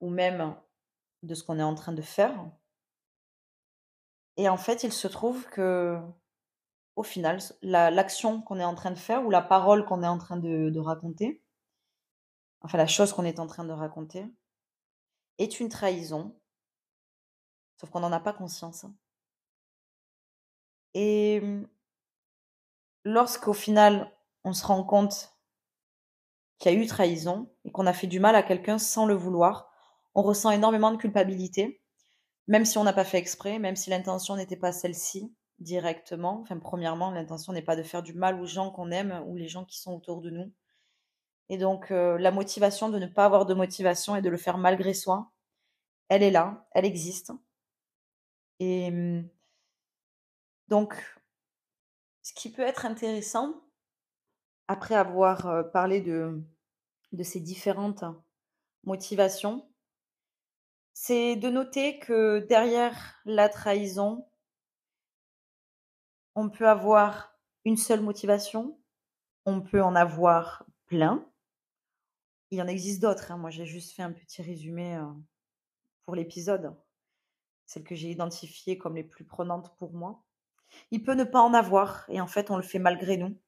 ou 0.00 0.09
même 0.09 0.57
de 1.22 1.35
ce 1.35 1.42
qu'on 1.42 1.59
est 1.59 1.62
en 1.62 1.74
train 1.74 1.92
de 1.92 2.02
faire. 2.02 2.50
Et 4.38 4.48
en 4.48 4.57
fait, 4.57 4.85
il 4.85 4.92
se 4.92 5.09
trouve 5.09 5.46
que, 5.48 6.01
au 6.96 7.03
final, 7.03 7.40
l'action 7.62 8.40
qu'on 8.40 8.61
est 8.61 8.64
en 8.64 8.74
train 8.74 8.92
de 8.92 8.98
faire 8.98 9.27
ou 9.27 9.31
la 9.31 9.42
parole 9.42 9.85
qu'on 9.85 10.03
est 10.03 10.09
en 10.09 10.18
train 10.18 10.38
de, 10.38 10.70
de 10.70 10.81
raconter, 10.81 11.42
enfin 12.62 12.79
la 12.79 12.87
chose 12.87 13.12
qu'on 13.12 13.24
est 13.24 13.40
en 13.40 13.46
train 13.46 13.64
de 13.64 13.72
raconter, 13.72 14.24
est 15.38 15.61
une 15.61 15.68
trahison, 15.68 16.35
sauf 17.81 17.90
qu'on 17.90 18.01
n'en 18.01 18.12
a 18.12 18.20
pas 18.20 18.33
conscience. 18.33 18.87
Et 20.94 21.40
mmh, 21.40 21.66
lorsqu'au 23.05 23.53
final, 23.53 24.12
on 24.44 24.53
se 24.53 24.64
rend 24.64 24.85
compte 24.85 25.33
qu'il 26.59 26.72
y 26.72 26.77
a 26.77 26.79
eu 26.79 26.87
trahison 26.87 27.51
et 27.64 27.72
qu'on 27.72 27.87
a 27.87 27.92
fait 27.92 28.07
du 28.07 28.20
mal 28.20 28.37
à 28.37 28.42
quelqu'un 28.42 28.79
sans 28.79 29.07
le 29.07 29.14
vouloir, 29.14 29.72
on 30.14 30.22
ressent 30.22 30.51
énormément 30.51 30.90
de 30.90 30.96
culpabilité, 30.96 31.81
même 32.48 32.64
si 32.64 32.78
on 32.78 32.84
n'a 32.84 32.94
pas 32.94 33.04
fait 33.04 33.18
exprès, 33.18 33.58
même 33.58 33.76
si 33.76 33.90
l'intention 33.90 34.34
n'était 34.34 34.56
pas 34.56 34.72
celle-ci 34.72 35.32
directement. 35.58 36.40
Enfin, 36.40 36.58
premièrement, 36.58 37.11
l'intention 37.11 37.52
n'est 37.52 37.62
pas 37.62 37.76
de 37.76 37.82
faire 37.82 38.02
du 38.02 38.14
mal 38.14 38.40
aux 38.40 38.46
gens 38.46 38.70
qu'on 38.70 38.90
aime 38.90 39.22
ou 39.26 39.37
les 39.37 39.48
gens 39.48 39.66
qui 39.66 39.78
sont 39.78 39.94
autour 39.94 40.22
de 40.22 40.30
nous. 40.30 40.50
Et 41.50 41.58
donc, 41.58 41.90
euh, 41.90 42.18
la 42.18 42.30
motivation 42.30 42.88
de 42.88 42.98
ne 42.98 43.06
pas 43.06 43.26
avoir 43.26 43.44
de 43.44 43.54
motivation 43.54 44.16
et 44.16 44.22
de 44.22 44.30
le 44.30 44.38
faire 44.38 44.56
malgré 44.56 44.94
soi, 44.94 45.30
elle 46.08 46.22
est 46.22 46.30
là, 46.30 46.66
elle 46.72 46.87
existe. 46.87 47.32
Et 48.61 48.90
mmh, 48.90 49.28
donc, 50.68 50.94
ce 52.22 52.32
qui 52.32 52.50
peut 52.50 52.62
être 52.62 52.87
intéressant, 52.87 53.62
après 54.68 54.94
avoir 54.94 55.46
euh, 55.46 55.62
parlé 55.62 56.00
de 56.00 56.42
ces 57.22 57.40
différentes 57.40 58.04
motivations, 58.84 59.67
c'est 61.00 61.37
de 61.37 61.48
noter 61.48 62.00
que 62.00 62.40
derrière 62.40 63.22
la 63.24 63.48
trahison, 63.48 64.26
on 66.34 66.50
peut 66.50 66.68
avoir 66.68 67.38
une 67.64 67.76
seule 67.76 68.00
motivation, 68.00 68.76
on 69.46 69.61
peut 69.61 69.80
en 69.80 69.94
avoir 69.94 70.66
plein. 70.87 71.24
Il 72.50 72.58
y 72.58 72.62
en 72.62 72.66
existe 72.66 73.00
d'autres. 73.00 73.30
Hein. 73.30 73.37
Moi, 73.37 73.50
j'ai 73.50 73.64
juste 73.64 73.92
fait 73.92 74.02
un 74.02 74.11
petit 74.11 74.42
résumé 74.42 74.96
euh, 74.96 75.04
pour 76.04 76.16
l'épisode, 76.16 76.74
celles 77.64 77.84
que 77.84 77.94
j'ai 77.94 78.11
identifiées 78.11 78.76
comme 78.76 78.96
les 78.96 79.04
plus 79.04 79.24
prenantes 79.24 79.76
pour 79.76 79.92
moi. 79.92 80.24
Il 80.90 81.04
peut 81.04 81.14
ne 81.14 81.22
pas 81.22 81.40
en 81.40 81.54
avoir 81.54 82.06
et 82.08 82.20
en 82.20 82.26
fait, 82.26 82.50
on 82.50 82.56
le 82.56 82.64
fait 82.64 82.80
malgré 82.80 83.16
nous. 83.16 83.38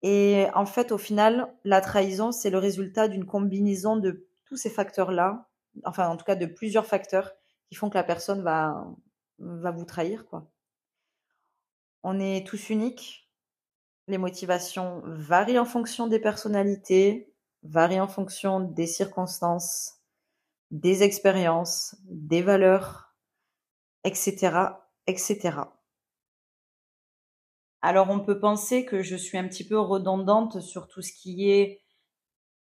Et 0.00 0.46
en 0.54 0.64
fait, 0.64 0.90
au 0.90 0.98
final, 0.98 1.54
la 1.64 1.82
trahison, 1.82 2.32
c'est 2.32 2.50
le 2.50 2.58
résultat 2.58 3.08
d'une 3.08 3.26
combinaison 3.26 3.96
de 3.98 4.26
tous 4.46 4.56
ces 4.56 4.70
facteurs-là, 4.70 5.47
enfin 5.84 6.08
en 6.08 6.16
tout 6.16 6.24
cas 6.24 6.36
de 6.36 6.46
plusieurs 6.46 6.86
facteurs 6.86 7.32
qui 7.68 7.74
font 7.74 7.90
que 7.90 7.98
la 7.98 8.04
personne 8.04 8.42
va, 8.42 8.86
va 9.38 9.70
vous 9.70 9.84
trahir. 9.84 10.26
quoi. 10.26 10.50
On 12.02 12.18
est 12.20 12.46
tous 12.46 12.70
uniques. 12.70 13.30
Les 14.06 14.18
motivations 14.18 15.02
varient 15.04 15.58
en 15.58 15.64
fonction 15.64 16.06
des 16.06 16.20
personnalités, 16.20 17.32
varient 17.62 18.00
en 18.00 18.08
fonction 18.08 18.60
des 18.60 18.86
circonstances, 18.86 19.98
des 20.70 21.02
expériences, 21.02 21.96
des 22.04 22.40
valeurs, 22.42 23.14
etc 24.04 24.78
etc. 25.08 25.56
Alors 27.80 28.10
on 28.10 28.20
peut 28.20 28.38
penser 28.38 28.84
que 28.84 29.02
je 29.02 29.16
suis 29.16 29.38
un 29.38 29.48
petit 29.48 29.66
peu 29.66 29.78
redondante 29.78 30.60
sur 30.60 30.86
tout 30.86 31.02
ce 31.02 31.12
qui 31.12 31.50
est 31.50 31.80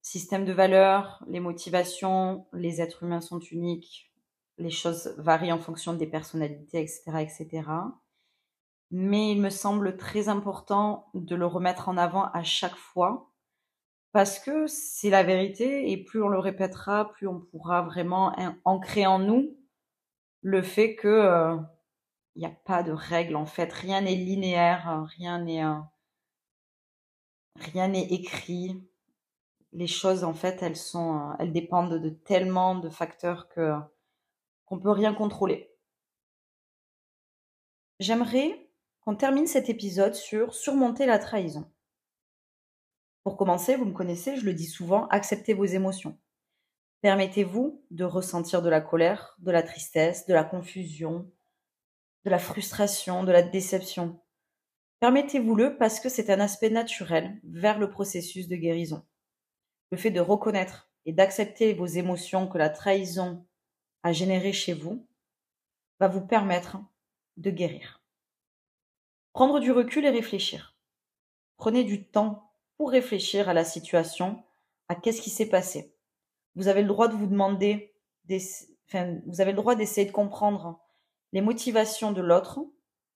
système 0.03 0.45
de 0.45 0.53
valeurs, 0.53 1.25
les 1.29 1.41
motivations, 1.41 2.47
les 2.53 2.81
êtres 2.81 3.05
humains 3.05 3.21
sont 3.21 3.41
uniques, 3.41 4.13
les 4.59 4.71
choses 4.71 5.15
varient 5.19 5.53
en 5.53 5.59
fonction 5.59 5.95
des 5.95 6.07
personnalités, 6.07 6.81
etc., 6.81 7.03
etc. 7.21 7.63
Mais 8.91 9.31
il 9.33 9.41
me 9.41 9.49
semble 9.49 9.97
très 9.97 10.29
important 10.29 11.09
de 11.15 11.35
le 11.35 11.47
remettre 11.47 11.89
en 11.89 11.97
avant 11.97 12.25
à 12.33 12.43
chaque 12.43 12.77
fois 12.77 13.31
parce 14.13 14.39
que 14.39 14.67
c'est 14.67 15.09
la 15.09 15.23
vérité 15.23 15.91
et 15.91 15.97
plus 15.97 16.23
on 16.23 16.29
le 16.29 16.39
répétera, 16.39 17.11
plus 17.13 17.27
on 17.27 17.41
pourra 17.41 17.81
vraiment 17.81 18.37
ancrer 18.65 19.07
en 19.07 19.19
nous 19.19 19.57
le 20.43 20.63
fait 20.63 20.97
que 20.97 21.09
euh, 21.09 21.57
il 22.35 22.41
n'y 22.41 22.47
a 22.47 22.51
pas 22.51 22.83
de 22.83 22.93
règle 22.93 23.37
en 23.37 23.47
fait, 23.47 23.73
rien 23.73 24.03
n'est 24.03 24.15
linéaire, 24.15 25.07
rien 25.17 25.39
n'est 25.39 25.65
euh, 25.65 25.79
rien 27.57 27.89
n'est 27.89 28.13
écrit. 28.13 28.83
Les 29.73 29.87
choses 29.87 30.25
en 30.25 30.35
fait, 30.35 30.63
elles 30.63 30.77
sont 30.77 31.19
euh, 31.19 31.35
elles 31.39 31.53
dépendent 31.53 32.01
de 32.01 32.11
tellement 32.11 32.75
de 32.77 32.91
facteurs 32.91 33.49
que 33.49 33.75
qu'on 34.67 34.79
peut 34.79 34.91
rien 34.91 35.15
contrôler. 35.15 35.71
J'aimerais 38.01 38.69
qu'on 39.01 39.17
termine 39.17 39.47
cet 39.47 39.69
épisode 39.69 40.15
sur 40.15 40.55
surmonter 40.55 41.07
la 41.07 41.19
trahison. 41.19 41.71
Pour 43.25 43.37
commencer, 43.37 43.77
vous 43.77 43.85
me 43.85 43.93
connaissez, 43.93 44.37
je 44.37 44.45
le 44.45 44.55
dis 44.55 44.67
souvent, 44.67 45.07
acceptez 45.09 45.55
vos 45.55 45.65
émotions. 45.65 46.19
Permettez-vous 47.03 47.85
de 47.91 48.05
ressentir 48.05 48.63
de 48.63 48.69
la 48.69 48.81
colère, 48.81 49.37
de 49.39 49.51
la 49.51 49.63
tristesse, 49.63 50.27
de 50.27 50.35
la 50.35 50.45
confusion, 50.45 51.31
de 52.25 52.31
la 52.31 52.39
frustration, 52.39 53.25
de 53.25 53.33
la 53.33 53.43
déception. 53.43 54.21
Permettez-vous-le 55.01 55.77
parce 55.79 55.99
que 55.99 56.09
c'est 56.09 56.31
un 56.31 56.41
aspect 56.41 56.71
naturel 56.71 57.41
vers 57.45 57.79
le 57.79 57.91
processus 57.91 58.47
de 58.49 58.57
guérison. 58.57 59.05
Le 59.93 59.99
fait 59.99 60.11
de 60.11 60.21
reconnaître 60.21 60.91
et 61.05 61.13
d'accepter 61.13 61.75
vos 61.75 61.87
émotions 61.87 62.49
que 62.49 62.57
la 62.57 62.71
trahison 62.71 63.47
a 64.03 64.13
générées 64.13 64.55
chez 64.55 64.73
vous 64.73 65.07
va 66.01 66.09
vous 66.09 66.27
permettre 66.27 66.79
de 67.37 67.51
guérir. 67.51 68.03
Prendre 69.35 69.61
du 69.61 69.71
recul 69.71 70.07
et 70.07 70.11
réfléchir. 70.11 70.77
Prenez 71.59 71.85
du 71.85 72.07
temps 72.07 72.55
pour 72.79 72.91
réfléchir 72.91 73.51
à 73.51 73.53
la 73.53 73.65
situation, 73.65 74.43
à 74.89 74.95
qu'est-ce 74.95 75.21
qui 75.21 75.29
s'est 75.29 75.51
passé. 75.51 75.95
Vous 76.57 76.69
avez 76.69 76.81
le 76.81 76.89
droit 76.89 77.09
de 77.09 77.15
vous 77.15 77.27
demander, 77.27 77.95
vous 78.29 79.41
avez 79.41 79.53
le 79.53 79.57
droit 79.57 79.75
d'essayer 79.75 80.07
de 80.07 80.13
comprendre 80.13 80.81
les 81.33 81.43
motivations 81.43 82.13
de 82.13 82.23
l'autre 82.23 82.61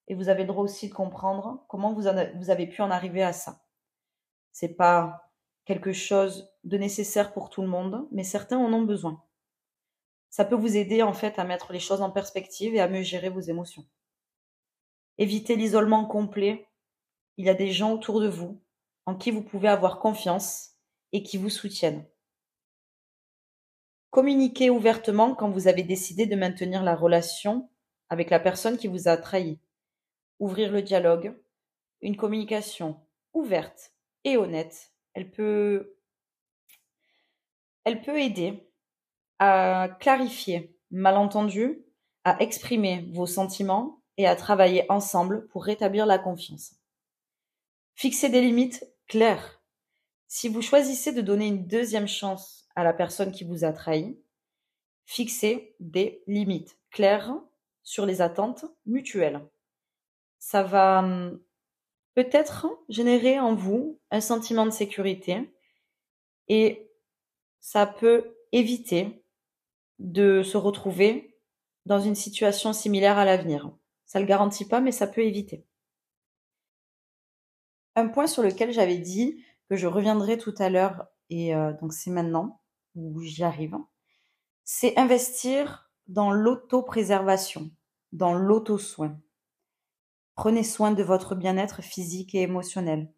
et 0.09 0.15
vous 0.15 0.29
avez 0.29 0.43
le 0.43 0.49
droit 0.49 0.65
aussi 0.65 0.91
de 0.91 0.95
comprendre 0.95 1.65
comment 1.69 1.95
vous, 1.95 2.03
vous 2.35 2.51
avez 2.51 2.67
pu 2.67 2.83
en 2.83 2.91
arriver 2.91 3.23
à 3.23 3.33
ça. 3.33 3.65
C'est 4.53 4.75
pas 4.75 5.26
quelque 5.67 5.93
chose 5.93 6.51
de 6.65 6.79
nécessaire 6.79 7.33
pour 7.33 7.51
tout 7.51 7.61
le 7.61 7.69
monde, 7.69 8.09
mais 8.13 8.25
certains 8.25 8.59
en 8.59 8.73
ont 8.73 8.83
besoin. 8.83 9.23
Ça 10.31 10.45
peut 10.45 10.55
vous 10.55 10.77
aider 10.77 11.03
en 11.03 11.13
fait 11.13 11.39
à 11.39 11.45
mettre 11.45 11.73
les 11.73 11.81
choses 11.81 12.01
en 12.01 12.11
perspective 12.11 12.75
et 12.75 12.81
à 12.81 12.89
mieux 12.89 13.03
gérer 13.03 13.29
vos 13.29 13.41
émotions. 13.41 13.85
Évitez 15.19 15.57
l'isolement 15.57 16.07
complet. 16.07 16.69
Il 17.37 17.47
y 17.47 17.51
a 17.51 17.55
des 17.55 17.73
gens 17.73 17.93
autour 17.93 18.21
de 18.21 18.29
vous 18.29 18.61
en 19.07 19.15
qui 19.15 19.31
vous 19.31 19.43
pouvez 19.43 19.69
avoir 19.69 19.99
confiance 19.99 20.73
et 21.13 21.23
qui 21.23 21.37
vous 21.37 21.51
soutiennent. 21.51 22.07
Communiquez 24.11 24.71
ouvertement 24.71 25.35
quand 25.35 25.51
vous 25.51 25.69
avez 25.69 25.83
décidé 25.83 26.27
de 26.27 26.37
maintenir 26.37 26.83
la 26.83 26.97
relation 26.97 27.71
avec 28.09 28.31
la 28.31 28.41
personne 28.41 28.79
qui 28.79 28.89
vous 28.89 29.09
a 29.09 29.17
trahi. 29.17 29.59
Ouvrir 30.39 30.71
le 30.71 30.83
dialogue, 30.83 31.35
une 32.01 32.17
communication 32.17 33.01
ouverte 33.33 33.93
et 34.25 34.37
honnête, 34.37 34.93
elle 35.17 35.31
peut, 35.31 35.97
elle 37.85 38.03
peut 38.03 38.21
aider 38.21 38.71
à 39.39 39.89
clarifier 39.99 40.77
malentendus, 40.91 41.83
à 42.25 42.41
exprimer 42.43 43.09
vos 43.13 43.27
sentiments 43.27 44.03
et 44.19 44.27
à 44.27 44.37
travailler 44.37 44.85
ensemble 44.91 45.49
pour 45.49 45.65
rétablir 45.65 46.05
la 46.05 46.19
confiance. 46.19 46.75
Fixez 47.95 48.29
des 48.29 48.43
limites 48.43 48.87
claires. 49.09 49.63
Si 50.29 50.51
vous 50.51 50.61
choisissez 50.61 51.13
de 51.13 51.23
donner 51.23 51.47
une 51.47 51.67
deuxième 51.67 52.09
chance 52.09 52.69
à 52.77 52.85
la 52.85 52.93
personne 52.93 53.33
qui 53.33 53.45
vous 53.45 53.65
a 53.65 53.73
trahi, 53.73 54.21
fixez 55.07 55.75
des 55.81 56.23
limites 56.27 56.77
claires 56.91 57.35
sur 57.83 58.05
les 58.05 58.21
attentes 58.21 58.67
mutuelles. 58.85 59.41
ça 60.39 60.63
va 60.63 60.99
hum, 60.99 61.41
peut-être 62.17 62.67
générer 62.89 63.39
en 63.39 63.55
vous 63.55 64.01
un 64.11 64.23
sentiment 64.23 64.65
de 64.65 64.71
sécurité 64.71 65.55
et 66.49 66.91
ça 67.61 67.87
peut 67.87 68.35
éviter 68.53 69.23
de 69.99 70.43
se 70.43 70.57
retrouver 70.57 71.37
dans 71.85 72.01
une 72.01 72.15
situation 72.15 72.73
similaire 72.73 73.19
à 73.19 73.27
l'avenir. 73.27 73.71
Ça 74.07 74.19
ne 74.19 74.25
le 74.25 74.29
garantit 74.29 74.65
pas, 74.65 74.81
mais 74.81 74.93
ça 74.93 75.07
peut 75.07 75.25
éviter. 75.25 75.67
Un 77.97 78.09
point 78.09 78.27
sur 78.27 78.43
lequel 78.43 78.73
j'avais 78.73 78.99
dit 78.99 79.45
que 79.69 79.77
je 79.77 79.87
reviendrai 79.87 80.39
tout 80.39 80.55
à 80.59 80.71
l'heure, 80.71 81.07
et 81.29 81.55
euh, 81.55 81.75
donc 81.75 81.93
c'est 81.93 82.11
maintenant 82.11 82.63
où 82.95 83.21
j'y 83.21 83.43
arrive, 83.43 83.77
c'est 84.65 84.97
investir 84.99 85.91
dans 86.07 86.31
l'autopréservation, 86.31 87.71
dans 88.13 88.33
l'auto-soin. 88.33 89.21
Prenez 90.37 90.65
soin 90.65 90.91
de 90.91 91.03
votre 91.03 91.35
bien-être 91.35 91.83
physique 91.83 92.35
et 92.35 92.43
émotionnel. 92.43 93.11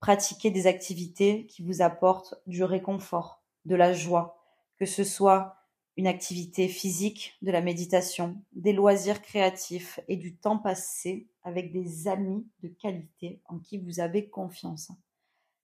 Pratiquez 0.00 0.50
des 0.50 0.66
activités 0.66 1.46
qui 1.46 1.62
vous 1.62 1.80
apportent 1.80 2.34
du 2.48 2.64
réconfort, 2.64 3.40
de 3.66 3.76
la 3.76 3.92
joie, 3.92 4.42
que 4.76 4.84
ce 4.84 5.04
soit 5.04 5.56
une 5.96 6.08
activité 6.08 6.66
physique, 6.66 7.38
de 7.40 7.52
la 7.52 7.60
méditation, 7.60 8.42
des 8.52 8.72
loisirs 8.72 9.22
créatifs 9.22 10.00
et 10.08 10.16
du 10.16 10.36
temps 10.36 10.58
passé 10.58 11.28
avec 11.44 11.72
des 11.72 12.08
amis 12.08 12.44
de 12.64 12.68
qualité 12.68 13.40
en 13.46 13.60
qui 13.60 13.78
vous 13.78 14.00
avez 14.00 14.28
confiance. 14.28 14.90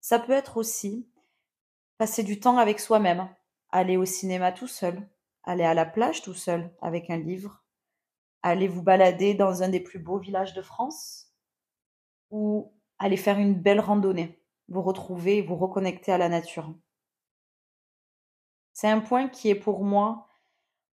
Ça 0.02 0.20
peut 0.20 0.34
être 0.34 0.58
aussi 0.58 1.08
passer 1.98 2.24
du 2.24 2.42
temps 2.42 2.58
avec 2.58 2.82
soi-même, 2.82 3.30
aller 3.70 3.96
au 3.96 4.06
cinéma 4.06 4.52
tout 4.52 4.68
seul, 4.68 5.08
aller 5.44 5.64
à 5.64 5.74
la 5.74 5.86
plage 5.86 6.22
tout 6.22 6.34
seul 6.34 6.70
avec 6.82 7.10
un 7.10 7.18
livre, 7.18 7.61
aller 8.44 8.68
vous 8.68 8.84
balader 8.84 9.34
dans 9.34 9.64
un 9.64 9.70
des 9.70 9.80
plus 9.80 10.00
beaux 10.00 10.18
villages 10.18 10.54
de 10.54 10.62
France 10.62 11.32
ou 12.30 12.74
aller 13.00 13.18
faire 13.18 13.40
une 13.40 13.56
belle 13.56 13.80
randonnée, 13.80 14.42
vous 14.68 14.82
retrouver, 14.82 15.42
vous 15.42 15.56
reconnecter 15.56 16.12
à 16.12 16.18
la 16.18 16.30
nature. 16.30 16.74
C'est 18.74 18.90
un 18.90 19.00
point 19.00 19.28
qui 19.28 19.50
est 19.50 19.56
pour 19.56 19.84
moi 19.84 20.28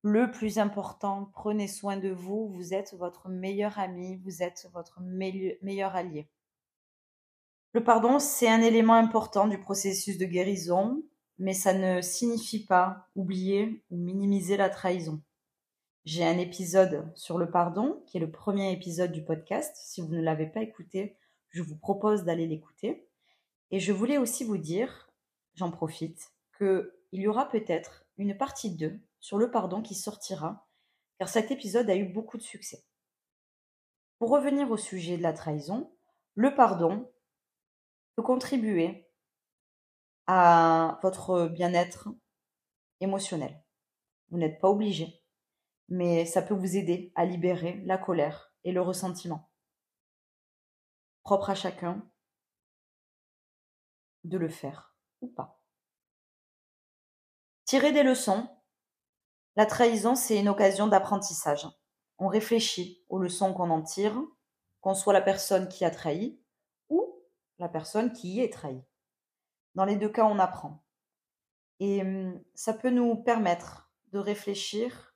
le 0.01 0.31
plus 0.31 0.59
important. 0.59 1.29
Prenez 1.33 1.67
soin 1.67 1.97
de 1.97 2.09
vous, 2.09 2.47
vous 2.47 2.73
êtes 2.73 2.93
votre 2.93 3.27
meilleur 3.27 3.79
ami, 3.79 4.17
vous 4.17 4.43
êtes 4.43 4.69
votre 4.73 5.01
meilleur 5.01 5.95
allié. 5.95 6.29
Le 7.73 7.83
pardon, 7.83 8.19
c'est 8.19 8.47
un 8.47 8.61
élément 8.61 8.93
important 8.93 9.47
du 9.47 9.59
processus 9.59 10.17
de 10.17 10.25
guérison, 10.25 11.03
mais 11.39 11.53
ça 11.53 11.73
ne 11.73 12.01
signifie 12.01 12.65
pas 12.65 13.07
oublier 13.15 13.83
ou 13.89 13.97
minimiser 13.97 14.55
la 14.57 14.69
trahison. 14.69 15.21
J'ai 16.05 16.23
un 16.23 16.37
épisode 16.37 17.11
sur 17.15 17.39
le 17.39 17.49
pardon, 17.49 18.03
qui 18.05 18.17
est 18.17 18.19
le 18.19 18.29
premier 18.29 18.71
épisode 18.71 19.11
du 19.11 19.23
podcast. 19.23 19.75
Si 19.75 20.01
vous 20.01 20.13
ne 20.13 20.21
l'avez 20.21 20.45
pas 20.45 20.61
écouté, 20.61 21.17
je 21.49 21.63
vous 21.63 21.75
propose 21.75 22.25
d'aller 22.25 22.45
l'écouter. 22.45 23.09
Et 23.71 23.79
je 23.79 23.91
voulais 23.91 24.19
aussi 24.19 24.43
vous 24.43 24.59
dire, 24.59 25.11
j'en 25.55 25.71
profite, 25.71 26.31
qu'il 26.59 26.91
y 27.11 27.27
aura 27.27 27.49
peut-être 27.49 28.05
une 28.17 28.37
partie 28.37 28.75
2 28.75 28.99
sur 29.19 29.39
le 29.39 29.49
pardon 29.49 29.81
qui 29.81 29.95
sortira, 29.95 30.67
car 31.17 31.27
cet 31.27 31.49
épisode 31.49 31.89
a 31.89 31.95
eu 31.95 32.05
beaucoup 32.05 32.37
de 32.37 32.43
succès. 32.43 32.85
Pour 34.19 34.29
revenir 34.29 34.69
au 34.69 34.77
sujet 34.77 35.17
de 35.17 35.23
la 35.23 35.33
trahison, 35.33 35.91
le 36.35 36.53
pardon 36.53 37.11
peut 38.15 38.21
contribuer 38.21 39.09
à 40.27 40.99
votre 41.01 41.47
bien-être 41.47 42.09
émotionnel. 43.01 43.59
Vous 44.29 44.37
n'êtes 44.37 44.61
pas 44.61 44.69
obligé 44.69 45.24
mais 45.89 46.25
ça 46.25 46.41
peut 46.41 46.53
vous 46.53 46.77
aider 46.77 47.11
à 47.15 47.25
libérer 47.25 47.81
la 47.85 47.97
colère 47.97 48.53
et 48.63 48.71
le 48.71 48.81
ressentiment. 48.81 49.49
Propre 51.23 51.51
à 51.51 51.55
chacun 51.55 52.07
de 54.23 54.37
le 54.37 54.49
faire 54.49 54.95
ou 55.21 55.27
pas. 55.27 55.61
Tirer 57.65 57.91
des 57.91 58.03
leçons. 58.03 58.47
La 59.55 59.65
trahison, 59.65 60.15
c'est 60.15 60.39
une 60.39 60.49
occasion 60.49 60.87
d'apprentissage. 60.87 61.67
On 62.17 62.27
réfléchit 62.27 63.03
aux 63.09 63.19
leçons 63.19 63.53
qu'on 63.53 63.69
en 63.69 63.81
tire, 63.81 64.19
qu'on 64.81 64.93
soit 64.93 65.13
la 65.13 65.21
personne 65.21 65.67
qui 65.67 65.85
a 65.85 65.91
trahi 65.91 66.39
ou 66.89 67.23
la 67.57 67.69
personne 67.69 68.13
qui 68.13 68.35
y 68.35 68.41
est 68.41 68.53
trahie. 68.53 68.83
Dans 69.75 69.85
les 69.85 69.95
deux 69.95 70.09
cas, 70.09 70.25
on 70.25 70.39
apprend. 70.39 70.83
Et 71.79 72.01
hum, 72.01 72.41
ça 72.53 72.73
peut 72.73 72.89
nous 72.89 73.15
permettre 73.15 73.91
de 74.11 74.19
réfléchir 74.19 75.14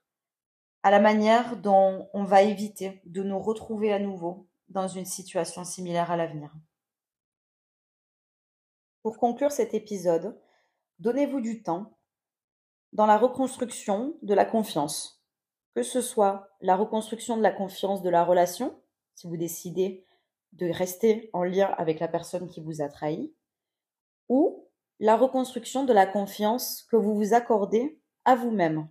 à 0.82 0.90
la 0.90 1.00
manière 1.00 1.56
dont 1.56 2.08
on 2.14 2.24
va 2.24 2.42
éviter 2.42 3.02
de 3.04 3.22
nous 3.22 3.38
retrouver 3.38 3.92
à 3.92 3.98
nouveau 3.98 4.48
dans 4.68 4.88
une 4.88 5.04
situation 5.04 5.64
similaire 5.64 6.10
à 6.10 6.16
l'avenir. 6.16 6.54
Pour 9.02 9.18
conclure 9.18 9.52
cet 9.52 9.74
épisode, 9.74 10.38
donnez-vous 10.98 11.40
du 11.40 11.62
temps 11.62 11.98
dans 12.92 13.06
la 13.06 13.18
reconstruction 13.18 14.16
de 14.22 14.34
la 14.34 14.44
confiance, 14.44 15.22
que 15.74 15.82
ce 15.82 16.00
soit 16.00 16.48
la 16.60 16.76
reconstruction 16.76 17.36
de 17.36 17.42
la 17.42 17.52
confiance 17.52 18.02
de 18.02 18.10
la 18.10 18.24
relation, 18.24 18.78
si 19.14 19.26
vous 19.26 19.36
décidez 19.36 20.04
de 20.52 20.68
rester 20.70 21.30
en 21.32 21.44
lien 21.44 21.72
avec 21.78 22.00
la 22.00 22.08
personne 22.08 22.48
qui 22.48 22.60
vous 22.60 22.82
a 22.82 22.88
trahi, 22.88 23.32
ou 24.28 24.68
la 24.98 25.16
reconstruction 25.16 25.84
de 25.84 25.92
la 25.92 26.06
confiance 26.06 26.82
que 26.90 26.96
vous 26.96 27.14
vous 27.14 27.32
accordez 27.34 28.00
à 28.24 28.34
vous-même. 28.34 28.88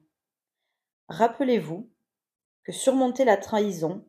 Rappelez-vous 1.10 1.90
que 2.64 2.72
surmonter 2.72 3.26
la 3.26 3.36
trahison, 3.36 4.08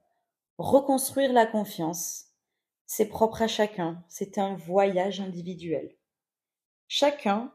reconstruire 0.58 1.32
la 1.32 1.46
confiance, 1.46 2.26
c'est 2.84 3.08
propre 3.08 3.40
à 3.40 3.48
chacun, 3.48 4.04
c'est 4.06 4.36
un 4.36 4.54
voyage 4.54 5.18
individuel. 5.18 5.96
Chacun 6.88 7.54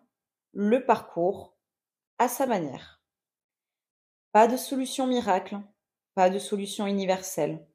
le 0.54 0.84
parcourt 0.84 1.56
à 2.18 2.28
sa 2.28 2.48
manière. 2.48 3.04
Pas 4.32 4.48
de 4.48 4.58
solution 4.58 5.06
miracle, 5.06 5.60
pas 6.16 6.32
de 6.32 6.40
solution 6.40 6.88
universelle, 6.88 7.68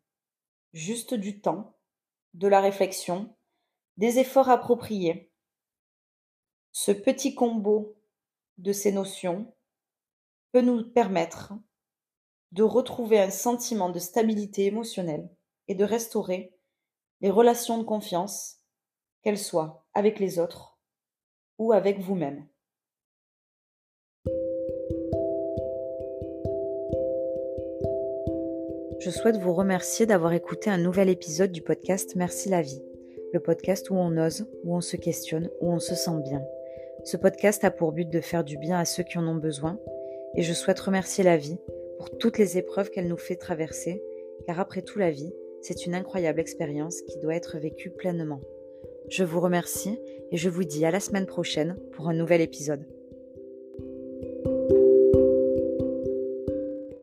juste 0.72 1.14
du 1.14 1.40
temps, 1.40 1.78
de 2.34 2.48
la 2.48 2.60
réflexion, 2.60 3.32
des 3.96 4.18
efforts 4.18 4.48
appropriés. 4.48 5.30
Ce 6.72 6.90
petit 6.90 7.36
combo 7.36 7.96
de 8.58 8.72
ces 8.72 8.90
notions 8.90 9.54
peut 10.52 10.60
nous 10.60 10.84
permettre 10.90 11.52
de 12.52 12.62
retrouver 12.62 13.20
un 13.20 13.30
sentiment 13.30 13.90
de 13.90 13.98
stabilité 13.98 14.66
émotionnelle 14.66 15.28
et 15.68 15.74
de 15.74 15.84
restaurer 15.84 16.52
les 17.20 17.30
relations 17.30 17.78
de 17.78 17.84
confiance, 17.84 18.60
qu'elles 19.22 19.38
soient 19.38 19.86
avec 19.94 20.18
les 20.18 20.38
autres 20.38 20.78
ou 21.58 21.72
avec 21.72 22.00
vous-même. 22.00 22.46
Je 28.98 29.10
souhaite 29.10 29.36
vous 29.36 29.54
remercier 29.54 30.06
d'avoir 30.06 30.32
écouté 30.32 30.68
un 30.68 30.78
nouvel 30.78 31.08
épisode 31.08 31.52
du 31.52 31.62
podcast 31.62 32.16
Merci 32.16 32.48
la 32.48 32.62
vie, 32.62 32.82
le 33.32 33.40
podcast 33.40 33.90
où 33.90 33.94
on 33.94 34.16
ose, 34.18 34.46
où 34.64 34.76
on 34.76 34.80
se 34.80 34.96
questionne, 34.96 35.50
où 35.60 35.72
on 35.72 35.78
se 35.78 35.94
sent 35.94 36.20
bien. 36.24 36.42
Ce 37.04 37.16
podcast 37.16 37.64
a 37.64 37.70
pour 37.70 37.92
but 37.92 38.08
de 38.10 38.20
faire 38.20 38.44
du 38.44 38.58
bien 38.58 38.78
à 38.78 38.84
ceux 38.84 39.02
qui 39.02 39.16
en 39.16 39.26
ont 39.26 39.36
besoin 39.36 39.78
et 40.34 40.42
je 40.42 40.52
souhaite 40.52 40.80
remercier 40.80 41.24
la 41.24 41.36
vie 41.36 41.58
pour 41.98 42.16
toutes 42.18 42.38
les 42.38 42.58
épreuves 42.58 42.90
qu'elle 42.90 43.08
nous 43.08 43.16
fait 43.16 43.36
traverser, 43.36 44.02
car 44.46 44.58
après 44.60 44.82
tout 44.82 44.98
la 44.98 45.10
vie, 45.10 45.32
c'est 45.62 45.86
une 45.86 45.94
incroyable 45.94 46.40
expérience 46.40 47.02
qui 47.02 47.18
doit 47.18 47.34
être 47.34 47.58
vécue 47.58 47.90
pleinement. 47.90 48.40
Je 49.08 49.24
vous 49.24 49.40
remercie 49.40 49.98
et 50.30 50.36
je 50.36 50.48
vous 50.48 50.64
dis 50.64 50.84
à 50.84 50.90
la 50.90 51.00
semaine 51.00 51.26
prochaine 51.26 51.76
pour 51.92 52.08
un 52.08 52.14
nouvel 52.14 52.40
épisode. 52.40 52.86